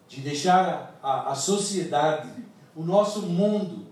De 0.08 0.20
deixar 0.20 0.96
a, 1.02 1.08
a, 1.08 1.32
a 1.32 1.34
sociedade, 1.34 2.30
o 2.74 2.82
nosso 2.82 3.22
mundo, 3.22 3.86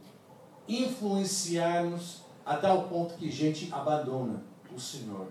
influenciar-nos 0.69 2.23
a 2.45 2.57
tal 2.57 2.85
ponto 2.85 3.15
que 3.15 3.31
gente 3.31 3.73
abandona 3.73 4.43
o 4.75 4.81
Senhor. 4.81 5.29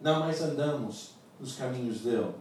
Não 0.00 0.20
mais 0.20 0.40
andamos 0.40 1.14
nos 1.40 1.56
caminhos 1.56 2.00
dele. 2.00 2.32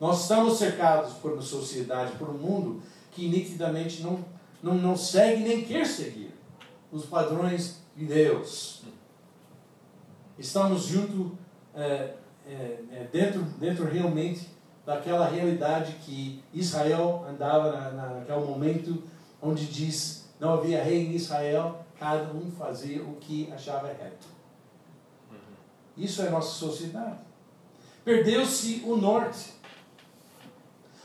Nós 0.00 0.22
estamos 0.22 0.58
cercados 0.58 1.14
por 1.14 1.32
uma 1.32 1.42
sociedade, 1.42 2.16
por 2.18 2.28
um 2.28 2.36
mundo 2.36 2.82
que 3.12 3.28
nitidamente 3.28 4.02
não, 4.02 4.22
não, 4.62 4.74
não 4.74 4.96
segue 4.96 5.42
nem 5.42 5.64
quer 5.64 5.86
seguir 5.86 6.34
os 6.92 7.06
padrões 7.06 7.80
de 7.96 8.04
Deus. 8.04 8.82
Estamos 10.38 10.82
junto, 10.82 11.36
é, 11.74 12.14
é, 12.46 13.08
dentro, 13.10 13.42
dentro 13.58 13.86
realmente 13.86 14.48
daquela 14.84 15.28
realidade 15.28 15.94
que 16.04 16.42
Israel 16.52 17.24
andava 17.28 17.72
na, 17.90 18.14
naquele 18.14 18.44
momento 18.44 19.02
onde 19.40 19.66
diz 19.66 20.26
não 20.38 20.54
havia 20.54 20.82
rei 20.84 21.06
em 21.06 21.12
Israel, 21.12 21.84
cada 21.98 22.30
um 22.32 22.50
fazia 22.50 23.02
o 23.02 23.16
que 23.16 23.50
achava 23.52 23.88
reto. 23.88 24.26
Isso 25.96 26.20
é 26.20 26.28
nossa 26.28 26.50
sociedade. 26.50 27.25
Perdeu-se 28.06 28.84
o 28.86 28.96
norte. 28.96 29.54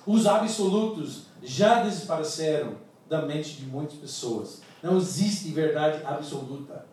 Os 0.06 0.28
absolutos 0.28 1.24
já 1.42 1.82
desapareceram 1.82 2.76
da 3.10 3.24
mente 3.24 3.54
de 3.56 3.66
muitas 3.66 3.98
pessoas. 3.98 4.62
Não 4.84 4.98
existe 4.98 5.50
verdade 5.50 6.06
absoluta. 6.06 6.86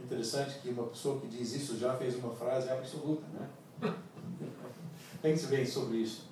Interessante 0.00 0.58
que 0.58 0.70
uma 0.70 0.88
pessoa 0.88 1.20
que 1.20 1.28
diz 1.28 1.54
isso 1.54 1.78
já 1.78 1.94
fez 1.96 2.16
uma 2.16 2.34
frase 2.34 2.68
absoluta, 2.68 3.22
né? 3.32 3.48
Pense 5.22 5.46
bem 5.46 5.64
sobre 5.64 5.98
isso. 5.98 6.24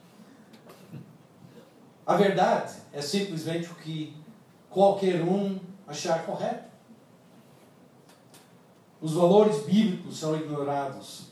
A 2.05 2.17
verdade 2.17 2.75
é 2.93 3.01
simplesmente 3.01 3.71
o 3.71 3.77
que 3.77 4.17
qualquer 4.69 5.23
um 5.23 5.61
achar 5.87 6.27
correto. 6.27 6.73
Os 9.01 9.13
valores 9.13 9.63
bíblicos 9.63 10.19
são 10.19 10.35
ignorados. 10.35 11.32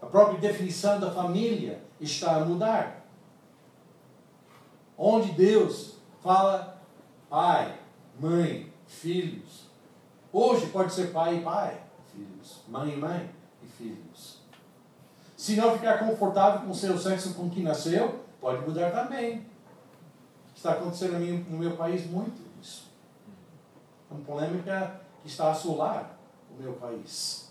A 0.00 0.06
própria 0.06 0.38
definição 0.38 1.00
da 1.00 1.10
família 1.10 1.82
está 2.00 2.36
a 2.36 2.44
mudar. 2.44 3.06
Onde 4.96 5.32
Deus 5.32 5.96
fala 6.22 6.80
pai, 7.28 7.78
mãe, 8.18 8.72
filhos. 8.86 9.66
Hoje 10.32 10.66
pode 10.66 10.92
ser 10.92 11.12
pai 11.12 11.38
e 11.38 11.42
pai, 11.42 11.80
filhos, 12.12 12.62
mãe 12.68 12.92
e 12.92 12.96
mãe 12.96 13.30
e 13.62 13.66
filhos. 13.66 14.40
Se 15.36 15.56
não 15.56 15.72
ficar 15.72 15.98
confortável 15.98 16.66
com 16.66 16.74
seu 16.74 16.98
sexo 16.98 17.34
com 17.34 17.48
que 17.50 17.62
nasceu, 17.62 18.24
pode 18.40 18.66
mudar 18.66 18.90
também. 18.90 19.46
Está 20.54 20.72
acontecendo 20.72 21.18
no 21.50 21.58
meu 21.58 21.76
país 21.76 22.06
muito 22.06 22.42
isso. 22.60 22.90
É 24.10 24.14
uma 24.14 24.24
polêmica 24.24 25.00
que 25.22 25.28
está 25.28 25.48
a 25.48 25.50
assolar 25.50 26.16
o 26.50 26.62
meu 26.62 26.72
país. 26.74 27.45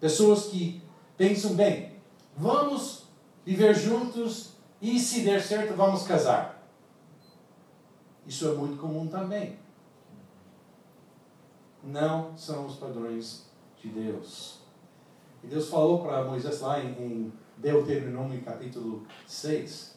Pessoas 0.00 0.46
que 0.46 0.82
pensam 1.16 1.54
bem, 1.54 1.96
vamos 2.36 3.04
viver 3.44 3.74
juntos 3.74 4.52
e 4.80 4.98
se 4.98 5.22
der 5.22 5.42
certo, 5.42 5.74
vamos 5.74 6.02
casar. 6.02 6.68
Isso 8.26 8.48
é 8.48 8.54
muito 8.54 8.76
comum 8.78 9.06
também. 9.06 9.58
Não 11.82 12.36
são 12.36 12.66
os 12.66 12.76
padrões 12.76 13.46
de 13.80 13.88
Deus. 13.88 14.58
E 15.42 15.46
Deus 15.46 15.68
falou 15.68 16.02
para 16.02 16.24
Moisés 16.24 16.60
lá 16.60 16.82
em, 16.82 17.32
Deuteronômio 17.56 18.42
capítulo 18.42 19.06
6 19.26 19.96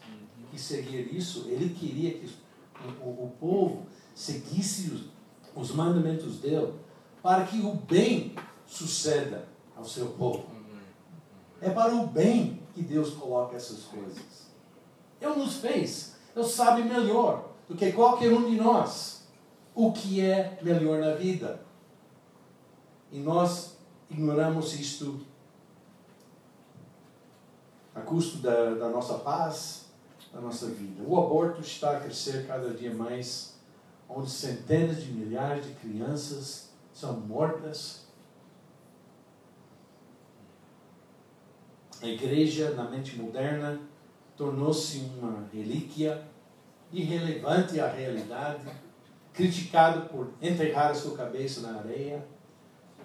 que 0.50 0.60
seguir 0.60 1.14
isso, 1.16 1.46
ele 1.48 1.74
queria 1.74 2.12
que 2.12 2.30
o, 3.04 3.08
o, 3.08 3.26
o 3.26 3.32
povo 3.40 3.86
seguisse 4.16 4.90
os, 4.92 5.04
os 5.54 5.76
mandamentos 5.76 6.40
dele 6.40 6.74
para 7.22 7.46
que 7.46 7.60
o 7.60 7.74
bem 7.74 8.36
suceda 8.66 9.48
ao 9.80 9.86
seu 9.86 10.08
povo. 10.10 10.46
É 11.62 11.70
para 11.70 11.96
o 11.96 12.08
bem 12.08 12.62
que 12.74 12.82
Deus 12.82 13.14
coloca 13.16 13.56
essas 13.56 13.84
coisas. 13.86 14.50
Ele 15.20 15.36
nos 15.36 15.56
fez. 15.56 16.16
Ele 16.36 16.46
sabe 16.46 16.84
melhor 16.84 17.50
do 17.68 17.76
que 17.76 17.92
qualquer 17.92 18.32
um 18.32 18.50
de 18.50 18.56
nós 18.56 19.28
o 19.74 19.92
que 19.92 20.22
é 20.22 20.60
melhor 20.62 21.00
na 21.00 21.14
vida. 21.14 21.62
E 23.12 23.20
nós 23.20 23.78
ignoramos 24.10 24.78
isto 24.78 25.22
a 27.96 28.02
custo 28.02 28.38
da, 28.38 28.76
da 28.76 28.90
nossa 28.90 29.16
paz, 29.16 29.86
da 30.34 30.40
nossa 30.42 30.68
vida. 30.68 31.04
O 31.08 31.18
aborto 31.18 31.62
está 31.62 31.98
a 31.98 32.00
crescer 32.00 32.46
cada 32.46 32.74
dia 32.74 32.94
mais, 32.94 33.56
onde 34.08 34.30
centenas 34.30 35.04
de 35.04 35.12
milhares 35.12 35.66
de 35.66 35.74
crianças 35.74 36.70
são 36.94 37.20
mortas. 37.22 38.09
A 42.02 42.08
igreja, 42.08 42.72
na 42.72 42.86
mente 42.86 43.18
moderna, 43.18 43.80
tornou-se 44.38 45.00
uma 45.18 45.46
relíquia 45.52 46.26
irrelevante 46.92 47.80
à 47.80 47.92
realidade, 47.92 48.66
criticado 49.34 50.08
por 50.08 50.32
enterrar 50.42 50.92
a 50.92 50.96
sua 50.96 51.16
cabeça 51.16 51.62
na 51.62 51.80
areia. 51.80 52.26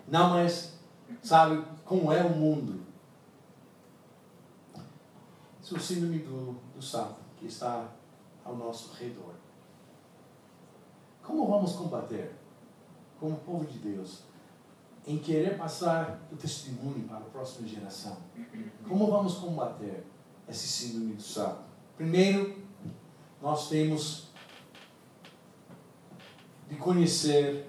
Não 0.06 0.30
mais 0.30 0.78
sabe 1.22 1.64
como 1.84 2.12
é 2.12 2.22
o 2.22 2.30
mundo. 2.30 2.80
Isso 5.60 5.74
é 5.74 5.78
o 5.78 5.80
síndrome 5.80 6.18
do, 6.20 6.52
do 6.74 6.82
sapo 6.82 7.20
que 7.36 7.46
está 7.46 7.88
ao 8.44 8.54
nosso 8.54 8.92
redor. 8.94 9.34
Como 11.22 11.46
vamos 11.48 11.72
combater, 11.72 12.34
como 13.18 13.36
povo 13.38 13.64
de 13.64 13.78
Deus, 13.78 14.24
em 15.06 15.18
querer 15.18 15.58
passar 15.58 16.26
o 16.32 16.36
testemunho 16.36 17.06
para 17.06 17.18
a 17.18 17.28
próxima 17.28 17.68
geração? 17.68 18.16
Como 18.88 19.06
vamos 19.06 19.34
combater 19.34 20.04
esse 20.48 20.66
síndrome 20.66 21.14
do 21.14 21.22
sapo? 21.22 21.64
Primeiro, 21.96 22.56
nós 23.40 23.68
temos 23.68 24.28
de 26.68 26.76
conhecer 26.76 27.66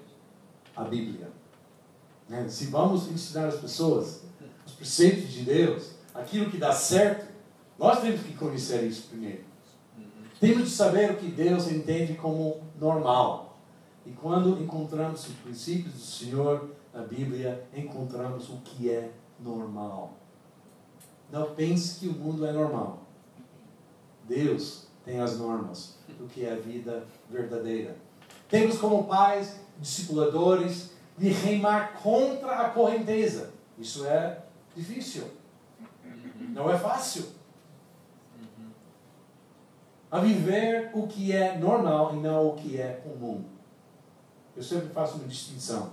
a 0.74 0.84
Bíblia. 0.84 1.30
Né? 2.28 2.48
Se 2.48 2.66
vamos 2.66 3.08
ensinar 3.08 3.48
as 3.48 3.56
pessoas 3.56 4.22
os 4.66 4.72
preceitos 4.72 5.30
de 5.30 5.42
Deus, 5.42 5.92
aquilo 6.12 6.50
que 6.50 6.58
dá 6.58 6.72
certo, 6.72 7.32
nós 7.78 8.00
temos 8.00 8.22
que 8.22 8.34
conhecer 8.34 8.82
isso 8.84 9.08
primeiro. 9.08 9.44
Temos 10.40 10.64
de 10.64 10.70
saber 10.70 11.12
o 11.12 11.16
que 11.16 11.30
Deus 11.30 11.68
entende 11.68 12.14
como 12.14 12.60
normal. 12.78 13.58
E 14.04 14.10
quando 14.10 14.62
encontramos 14.62 15.26
os 15.26 15.34
princípios 15.36 15.94
do 15.94 16.00
Senhor 16.00 16.75
na 16.96 17.02
Bíblia, 17.02 17.62
encontramos 17.74 18.48
o 18.48 18.56
que 18.64 18.90
é 18.90 19.12
normal. 19.38 20.14
Não 21.30 21.54
pense 21.54 22.00
que 22.00 22.08
o 22.08 22.12
mundo 22.14 22.46
é 22.46 22.52
normal. 22.52 23.02
Deus 24.24 24.86
tem 25.04 25.20
as 25.20 25.38
normas 25.38 25.98
do 26.18 26.26
que 26.26 26.46
é 26.46 26.52
a 26.54 26.56
vida 26.56 27.06
verdadeira. 27.28 27.98
Temos 28.48 28.78
como 28.78 29.04
pais, 29.04 29.60
discipuladores, 29.78 30.92
de 31.18 31.28
remar 31.28 32.00
contra 32.02 32.60
a 32.60 32.70
correnteza. 32.70 33.52
Isso 33.78 34.06
é 34.06 34.42
difícil. 34.74 35.24
Não 36.48 36.70
é 36.70 36.78
fácil 36.78 37.26
a 40.10 40.20
viver 40.20 40.90
o 40.94 41.06
que 41.06 41.32
é 41.32 41.58
normal 41.58 42.14
e 42.14 42.20
não 42.20 42.48
o 42.48 42.54
que 42.54 42.80
é 42.80 42.94
comum. 42.94 43.44
Eu 44.56 44.62
sempre 44.62 44.88
faço 44.88 45.16
uma 45.16 45.28
distinção 45.28 45.92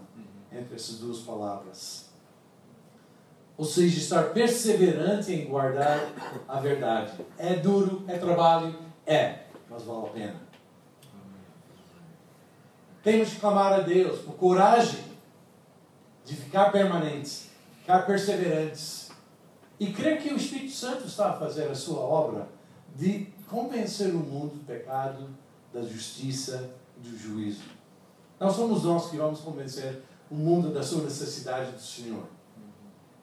entre 0.56 0.76
essas 0.76 1.00
duas 1.00 1.20
palavras. 1.20 2.10
Ou 3.58 3.66
seja, 3.66 4.00
estar 4.00 4.34
perseverante 4.34 5.32
em 5.32 5.46
guardar 5.46 6.12
a 6.48 6.60
verdade. 6.60 7.14
É 7.38 7.56
duro, 7.56 8.04
é 8.08 8.18
trabalho, 8.18 8.76
é, 9.06 9.44
mas 9.70 9.84
vale 9.84 10.08
a 10.08 10.10
pena. 10.10 10.42
Temos 13.04 13.30
que 13.30 13.40
clamar 13.40 13.74
a 13.74 13.80
Deus 13.82 14.20
por 14.22 14.36
coragem 14.36 15.04
de 16.26 16.36
ficar 16.36 16.72
permanentes, 16.72 17.50
ficar 17.82 18.06
perseverantes 18.06 19.12
e 19.80 19.92
crer 19.92 20.22
que 20.22 20.34
o 20.34 20.38
Espírito 20.38 20.72
Santo 20.72 21.06
está 21.06 21.32
a 21.32 21.34
fazer 21.34 21.70
a 21.70 21.76
sua 21.76 22.00
obra 22.00 22.48
de 22.96 23.28
convencer 23.48 24.14
o 24.16 24.20
mundo 24.20 24.56
do 24.56 24.66
pecado, 24.66 25.28
da 25.74 25.82
justiça 25.82 26.72
e 26.98 27.08
do 27.08 27.18
juízo. 27.18 27.64
Não 28.40 28.52
somos 28.52 28.84
nós 28.84 29.10
que 29.10 29.18
vamos 29.18 29.42
convencer 29.42 30.02
o 30.34 30.36
mundo 30.36 30.74
da 30.74 30.82
sua 30.82 31.04
necessidade 31.04 31.74
do 31.74 31.80
Senhor. 31.80 32.26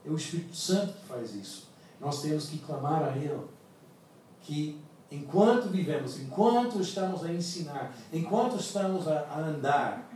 É 0.06 0.08
o 0.08 0.14
Espírito 0.14 0.54
Santo 0.54 0.92
que 0.92 1.06
faz 1.06 1.34
isso. 1.34 1.68
Nós 2.00 2.22
temos 2.22 2.48
que 2.48 2.58
clamar 2.58 3.02
a 3.02 3.16
Ele 3.16 3.40
que 4.42 4.80
enquanto 5.10 5.68
vivemos, 5.68 6.20
enquanto 6.20 6.80
estamos 6.80 7.24
a 7.24 7.32
ensinar, 7.32 7.92
enquanto 8.12 8.60
estamos 8.60 9.08
a, 9.08 9.22
a 9.22 9.40
andar, 9.40 10.08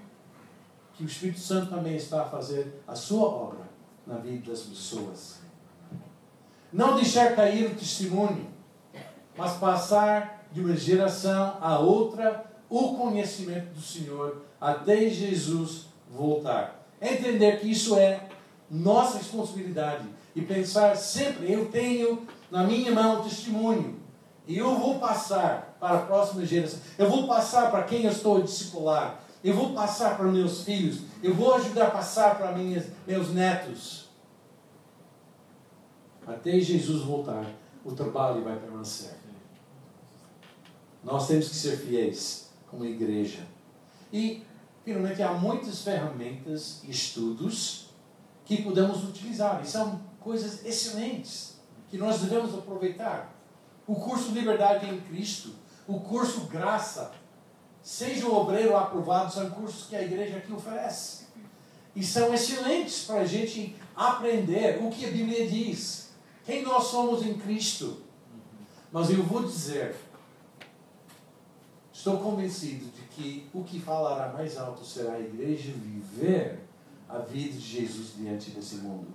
que 0.95 1.03
o 1.03 1.07
Espírito 1.07 1.41
Santo 1.41 1.69
também 1.69 1.97
está 1.97 2.23
a 2.23 2.27
fazer 2.27 2.81
a 2.87 2.95
sua 2.95 3.27
obra 3.27 3.69
na 4.07 4.19
vida 4.19 4.53
das 4.53 4.61
pessoas. 4.61 5.41
Não 6.73 6.95
deixar 6.95 7.35
cair 7.35 7.73
o 7.73 7.75
testemunho, 7.75 8.49
mas 9.37 9.55
passar 9.55 10.47
de 10.53 10.61
uma 10.61 10.77
geração 10.77 11.59
a 11.61 11.77
outra 11.77 12.53
o 12.71 12.95
conhecimento 12.95 13.75
do 13.75 13.81
Senhor 13.81 14.43
até 14.61 15.09
Jesus 15.09 15.87
voltar. 16.09 16.84
Entender 17.01 17.61
que 17.61 17.71
isso 17.71 17.97
é 17.97 18.29
nossa 18.71 19.19
responsabilidade 19.19 20.07
e 20.35 20.43
pensar 20.43 20.97
sempre: 20.97 21.53
eu 21.53 21.67
tenho 21.67 22.27
na 22.51 22.65
minha 22.65 22.93
mão 22.93 23.21
o 23.21 23.25
testemunho 23.25 24.01
e 24.47 24.59
eu 24.59 24.77
vou 24.77 24.99
passar 24.99 25.77
para 25.81 25.99
a 25.99 26.03
próxima 26.03 26.45
geração, 26.45 26.81
eu 26.99 27.09
vou 27.09 27.27
passar 27.27 27.71
para 27.71 27.85
quem 27.85 28.05
eu 28.05 28.11
estou 28.11 28.39
a 28.39 28.41
discipular, 28.41 29.21
eu 29.43 29.55
vou 29.55 29.73
passar 29.73 30.17
para 30.17 30.27
meus 30.27 30.63
filhos, 30.63 31.01
eu 31.23 31.35
vou 31.35 31.55
ajudar 31.55 31.89
a 31.89 31.91
passar 31.91 32.37
para 32.37 32.53
minhas, 32.53 32.87
meus 33.07 33.31
netos. 33.31 34.09
Até 36.27 36.59
Jesus 36.59 37.03
voltar, 37.03 37.47
o 37.85 37.93
trabalho 37.93 38.43
vai 38.43 38.57
permanecer. 38.57 39.15
Nós 41.03 41.29
temos 41.29 41.49
que 41.51 41.55
ser 41.55 41.77
fiéis 41.77 42.51
como 42.71 42.87
igreja. 42.87 43.47
E, 44.11 44.43
finalmente, 44.85 45.23
há 45.23 45.33
muitas 45.33 45.83
ferramentas 45.83 46.83
e 46.85 46.91
estudos 46.91 47.87
que 48.45 48.63
podemos 48.63 49.05
utilizar. 49.05 49.63
E 49.63 49.67
são 49.67 50.01
coisas 50.21 50.65
excelentes 50.65 51.57
que 51.89 51.99
nós 51.99 52.21
devemos 52.21 52.55
aproveitar. 52.55 53.35
O 53.87 53.95
curso 53.95 54.33
Liberdade 54.33 54.89
em 54.89 55.01
Cristo, 55.01 55.51
o 55.87 56.01
curso 56.01 56.43
Graça, 56.47 57.13
Seja 57.85 58.27
o 58.27 58.35
Obreiro 58.35 58.75
Aprovado, 58.75 59.31
são 59.31 59.51
cursos 59.51 59.87
que 59.87 59.95
a 59.95 60.03
igreja 60.03 60.39
aqui 60.39 60.51
oferece. 60.51 61.27
E 61.95 62.03
são 62.03 62.33
excelentes 62.33 63.05
para 63.05 63.21
a 63.21 63.27
gente 63.27 63.77
aprender 63.95 64.83
o 64.83 64.89
que 64.89 65.05
a 65.05 65.11
Bíblia 65.11 65.47
diz, 65.47 66.15
quem 66.47 66.63
nós 66.63 66.85
somos 66.85 67.23
em 67.23 67.35
Cristo. 67.35 67.99
Mas 68.91 69.11
eu 69.11 69.23
vou 69.23 69.45
dizer, 69.45 69.95
estou 72.05 72.19
convencido 72.19 72.85
de 72.91 73.01
que 73.15 73.49
o 73.55 73.65
que 73.65 73.81
falará 73.81 74.31
mais 74.31 74.59
alto 74.59 74.85
será 74.85 75.15
a 75.15 75.21
igreja 75.21 75.73
viver 75.73 76.61
a 77.09 77.17
vida 77.17 77.55
de 77.55 77.61
Jesus 77.61 78.13
diante 78.15 78.51
desse 78.51 78.75
mundo. 78.77 79.07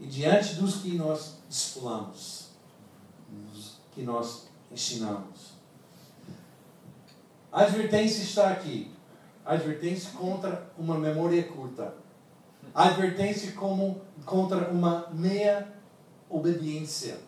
E 0.00 0.06
diante 0.06 0.56
dos 0.56 0.78
que 0.78 0.96
nós 0.96 1.36
discipulamos, 1.48 2.48
dos 3.28 3.76
que 3.92 4.02
nós 4.02 4.48
ensinamos. 4.72 5.52
A 7.52 7.62
advertência 7.62 8.24
está 8.24 8.50
aqui. 8.50 8.90
A 9.44 9.52
advertência 9.52 10.10
contra 10.10 10.72
uma 10.76 10.98
memória 10.98 11.44
curta. 11.44 11.94
A 12.74 12.88
advertência 12.88 13.52
como, 13.52 14.00
contra 14.24 14.72
uma 14.72 15.08
meia 15.12 15.72
obediência. 16.28 17.20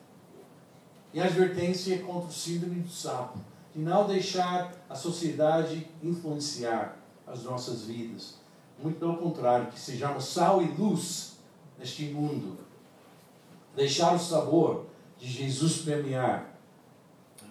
E 1.14 1.20
a 1.20 1.26
advertência 1.26 2.02
contra 2.02 2.28
o 2.28 2.32
síndrome 2.32 2.80
do 2.80 2.90
sapo. 2.90 3.51
De 3.74 3.80
não 3.80 4.06
deixar 4.06 4.74
a 4.88 4.94
sociedade 4.94 5.88
influenciar 6.02 6.98
as 7.26 7.44
nossas 7.44 7.82
vidas. 7.82 8.34
Muito 8.78 8.98
pelo 8.98 9.16
contrário, 9.16 9.68
que 9.68 9.80
sejamos 9.80 10.24
sal 10.24 10.62
e 10.62 10.66
luz 10.66 11.38
neste 11.78 12.04
mundo. 12.06 12.58
Deixar 13.74 14.14
o 14.14 14.18
sabor 14.18 14.86
de 15.18 15.28
Jesus 15.28 15.78
permear 15.78 16.52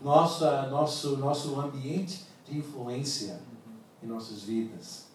nossa, 0.01 0.67
nosso, 0.67 1.17
nosso 1.17 1.59
ambiente 1.59 2.25
de 2.45 2.57
influência 2.57 3.39
em 4.03 4.07
nossas 4.07 4.43
vidas. 4.43 5.07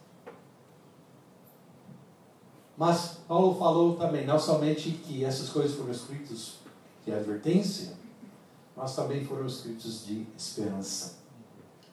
Mas 2.77 3.19
Paulo 3.27 3.59
falou 3.59 3.97
também, 3.97 4.27
não 4.27 4.39
somente 4.39 4.91
que 4.91 5.25
essas 5.25 5.49
coisas 5.49 5.77
foram 5.77 5.91
escritas 5.91 6.55
de 7.05 7.13
advertência, 7.13 7.95
mas 8.77 8.95
também 8.95 9.25
foram 9.25 9.47
escritas 9.47 10.05
de 10.05 10.27
esperança 10.37 11.19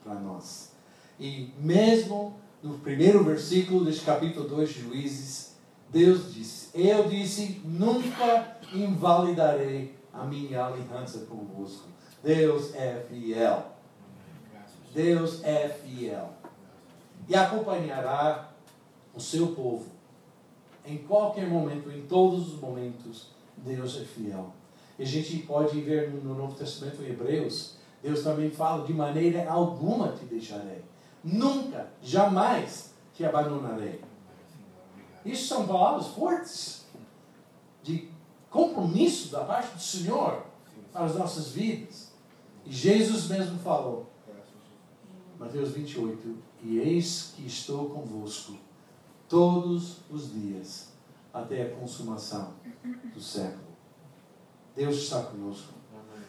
para 0.04 0.16
nós. 0.16 0.74
E 1.20 1.54
mesmo 1.58 2.36
no 2.62 2.80
primeiro 2.80 3.24
versículo 3.24 3.86
deste 3.86 4.06
capítulo 4.06 4.48
2 4.48 4.70
de 4.70 4.82
Juízes, 4.82 5.56
Deus 5.90 6.34
disse: 6.34 6.70
Eu 6.74 7.08
disse, 7.08 7.62
nunca 7.64 8.58
invalidarei 8.74 9.96
a 10.12 10.24
minha 10.26 10.66
aliança 10.66 11.20
convosco. 11.26 11.88
Deus 12.24 12.74
é 12.76 13.06
fiel. 13.10 13.72
Deus 14.94 15.44
é 15.44 15.70
fiel. 15.70 16.34
E 17.28 17.36
acompanhará 17.36 18.50
o 19.14 19.20
seu 19.20 19.48
povo. 19.48 19.86
Em 20.86 20.98
qualquer 20.98 21.48
momento, 21.48 21.90
em 21.92 22.06
todos 22.06 22.54
os 22.54 22.60
momentos, 22.60 23.32
Deus 23.58 23.98
é 24.02 24.04
fiel. 24.04 24.54
E 24.98 25.04
a 25.04 25.06
gente 25.06 25.38
pode 25.39 25.80
ver 25.82 26.12
no 26.12 26.36
Novo 26.36 26.56
Testamento, 26.56 27.02
em 27.02 27.10
Hebreus, 27.10 27.78
Deus 28.02 28.22
também 28.22 28.52
fala: 28.52 28.86
de 28.86 28.94
maneira 28.94 29.50
alguma 29.50 30.10
te 30.12 30.26
deixarei. 30.26 30.84
Nunca, 31.24 31.89
jamais 32.02 32.94
te 33.14 33.24
abandonarei. 33.24 34.02
Isso 35.26 35.48
são 35.48 35.66
palavras 35.66 36.08
fortes 36.08 36.86
de 37.82 38.10
compromisso 38.50 39.32
da 39.32 39.46
parte 39.46 39.76
do 39.76 39.82
Senhor 39.82 40.46
para 40.91 41.06
as 41.06 41.16
nossas 41.16 41.50
vidas. 41.50 42.12
E 42.66 42.72
Jesus 42.72 43.30
mesmo 43.30 43.58
falou: 43.60 44.10
Mateus 45.39 45.72
28, 45.72 46.38
e 46.62 46.78
eis 46.78 47.34
que 47.36 47.48
estou 47.48 47.89
convosco 47.89 48.58
todos 49.30 49.98
os 50.12 50.32
dias, 50.32 50.89
até 51.34 51.64
a 51.64 51.76
consumação 51.76 52.54
do 53.14 53.22
século. 53.22 53.62
Deus 54.76 54.97
está 54.97 55.21
conosco. 55.21 55.74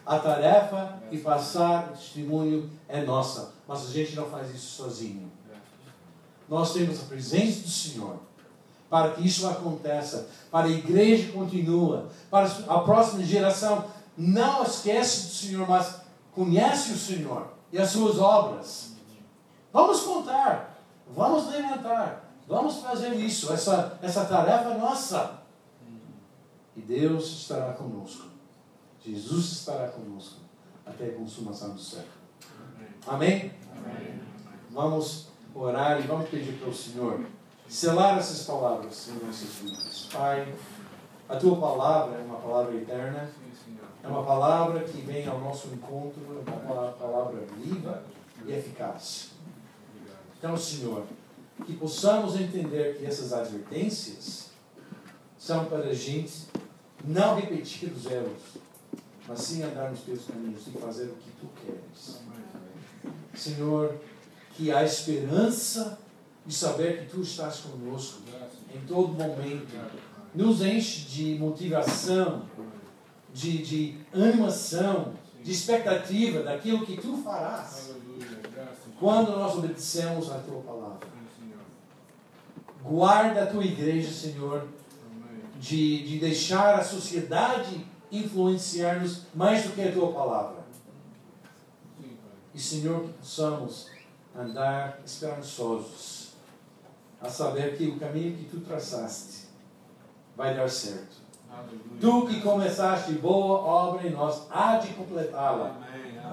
A 0.06 0.18
tarefa 0.18 1.02
de 1.10 1.18
passar 1.18 1.88
o 1.88 1.96
testemunho 1.96 2.70
é 2.86 3.02
nossa, 3.02 3.54
mas 3.66 3.86
a 3.86 3.90
gente 3.90 4.14
não 4.14 4.26
faz 4.26 4.54
isso 4.54 4.76
sozinho. 4.76 5.32
Nós 6.48 6.74
temos 6.74 7.00
a 7.00 7.04
presença 7.04 7.62
do 7.62 7.70
Senhor 7.70 8.16
para 8.90 9.12
que 9.12 9.26
isso 9.26 9.48
aconteça, 9.48 10.28
para 10.50 10.66
a 10.66 10.70
igreja 10.70 11.32
continua, 11.32 12.08
para 12.30 12.46
a 12.68 12.80
próxima 12.80 13.24
geração 13.24 13.86
não 14.16 14.62
esquece 14.62 15.26
do 15.26 15.32
Senhor, 15.32 15.68
mas 15.68 16.00
conhece 16.32 16.92
o 16.92 16.98
Senhor 16.98 17.48
e 17.72 17.78
as 17.78 17.90
suas 17.90 18.18
obras. 18.18 18.92
Vamos 19.72 20.00
contar, 20.02 20.78
vamos 21.12 21.50
levantar, 21.50 22.30
vamos 22.46 22.76
fazer 22.76 23.14
isso. 23.14 23.52
Essa, 23.52 23.98
essa 24.00 24.24
tarefa 24.26 24.70
é 24.70 24.78
nossa. 24.78 25.42
E 26.76 26.80
Deus 26.80 27.26
estará 27.40 27.72
conosco. 27.72 28.33
Jesus 29.04 29.52
estará 29.52 29.88
conosco 29.88 30.40
até 30.86 31.06
a 31.06 31.12
consumação 31.12 31.74
do 31.74 31.80
século. 31.80 32.08
Amém? 33.06 33.52
Amém? 33.76 34.20
Vamos 34.70 35.28
orar 35.54 36.00
e 36.00 36.06
vamos 36.06 36.28
pedir 36.30 36.58
para 36.58 36.68
o 36.68 36.74
Senhor 36.74 37.20
selar 37.68 38.18
essas 38.18 38.46
palavras 38.46 39.08
em 39.08 39.26
nossas 39.26 39.48
vidas. 39.60 40.08
Pai, 40.10 40.54
a 41.28 41.36
tua 41.36 41.56
palavra 41.56 42.18
é 42.18 42.22
uma 42.22 42.38
palavra 42.38 42.74
eterna, 42.74 43.30
é 44.02 44.08
uma 44.08 44.24
palavra 44.24 44.80
que 44.84 45.00
vem 45.02 45.26
ao 45.26 45.38
nosso 45.38 45.68
encontro, 45.68 46.22
é 46.46 46.50
uma 46.50 46.92
palavra 46.92 47.44
viva 47.58 48.02
e 48.46 48.52
eficaz. 48.52 49.32
Então, 50.38 50.56
Senhor, 50.56 51.04
que 51.64 51.74
possamos 51.74 52.40
entender 52.40 52.98
que 52.98 53.06
essas 53.06 53.32
advertências 53.32 54.50
são 55.38 55.66
para 55.66 55.84
a 55.84 55.94
gente 55.94 56.46
não 57.04 57.36
repetir 57.36 57.92
os 57.92 58.06
erros, 58.06 58.56
mas 59.26 59.40
sim 59.40 59.62
andar 59.62 59.90
nos 59.90 60.00
teus 60.00 60.24
caminhos 60.26 60.66
e 60.66 60.70
fazer 60.78 61.04
o 61.04 61.14
que 61.14 61.30
tu 61.40 61.48
queres. 61.64 62.20
Senhor, 63.34 63.96
que 64.52 64.70
há 64.70 64.84
esperança 64.84 65.98
de 66.46 66.54
saber 66.54 67.00
que 67.00 67.10
tu 67.10 67.22
estás 67.22 67.60
conosco 67.60 68.20
em 68.74 68.80
todo 68.86 69.08
momento. 69.08 69.66
Nos 70.34 70.62
enche 70.62 71.02
de 71.02 71.38
motivação, 71.38 72.42
de, 73.32 73.58
de 73.58 74.00
animação, 74.12 75.14
de 75.42 75.52
expectativa 75.52 76.42
daquilo 76.42 76.84
que 76.84 76.96
tu 76.96 77.16
farás 77.18 77.94
quando 78.98 79.32
nós 79.32 79.56
obedecemos 79.56 80.30
a 80.30 80.38
tua 80.38 80.60
palavra. 80.62 81.14
Guarda 82.82 83.44
a 83.44 83.46
tua 83.46 83.64
igreja, 83.64 84.10
Senhor, 84.12 84.68
de, 85.58 86.06
de 86.06 86.18
deixar 86.18 86.78
a 86.78 86.84
sociedade 86.84 87.84
influenciar-nos 88.18 89.22
mais 89.34 89.64
do 89.64 89.72
que 89.72 89.82
a 89.82 89.92
tua 89.92 90.12
palavra. 90.12 90.64
E, 92.54 92.60
Senhor, 92.60 93.02
que 93.02 93.12
possamos 93.14 93.88
andar 94.36 95.00
esperançosos, 95.04 96.34
a 97.20 97.28
saber 97.28 97.76
que 97.76 97.86
o 97.88 97.98
caminho 97.98 98.36
que 98.36 98.44
tu 98.44 98.60
traçaste 98.60 99.46
vai 100.36 100.54
dar 100.54 100.68
certo. 100.68 101.24
Tu 102.00 102.26
que 102.26 102.40
começaste 102.40 103.12
boa 103.12 103.58
obra 103.60 104.06
em 104.06 104.10
nós, 104.10 104.42
há 104.50 104.76
de 104.76 104.92
completá-la 104.94 105.80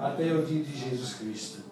até 0.02 0.32
o 0.32 0.44
dia 0.44 0.62
de 0.62 0.76
Jesus 0.76 1.14
Cristo. 1.14 1.62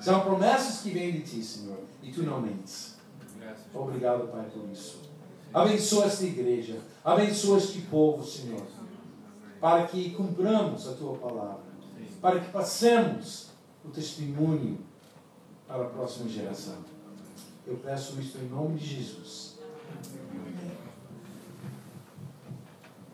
São 0.00 0.20
promessas 0.20 0.82
que 0.82 0.90
vêm 0.90 1.12
de 1.12 1.20
ti, 1.20 1.42
Senhor, 1.42 1.78
e 2.02 2.10
tu 2.10 2.22
não 2.22 2.40
mentes. 2.40 2.96
Obrigado, 3.72 4.28
Pai, 4.28 4.44
por 4.52 4.68
isso. 4.70 5.00
Abençoa 5.52 6.06
esta 6.06 6.24
igreja, 6.24 6.80
abençoa 7.04 7.58
este 7.58 7.82
povo, 7.82 8.24
Senhor, 8.24 8.62
para 9.60 9.86
que 9.86 10.10
cumpramos 10.10 10.88
a 10.88 10.94
tua 10.94 11.16
palavra, 11.18 11.60
para 12.20 12.40
que 12.40 12.50
passemos 12.50 13.50
o 13.84 13.88
testemunho 13.88 14.78
para 15.66 15.82
a 15.84 15.88
próxima 15.88 16.28
geração. 16.28 16.78
Eu 17.66 17.76
peço 17.76 18.18
isso 18.20 18.38
em 18.38 18.48
nome 18.48 18.78
de 18.78 18.86
Jesus. 18.86 19.49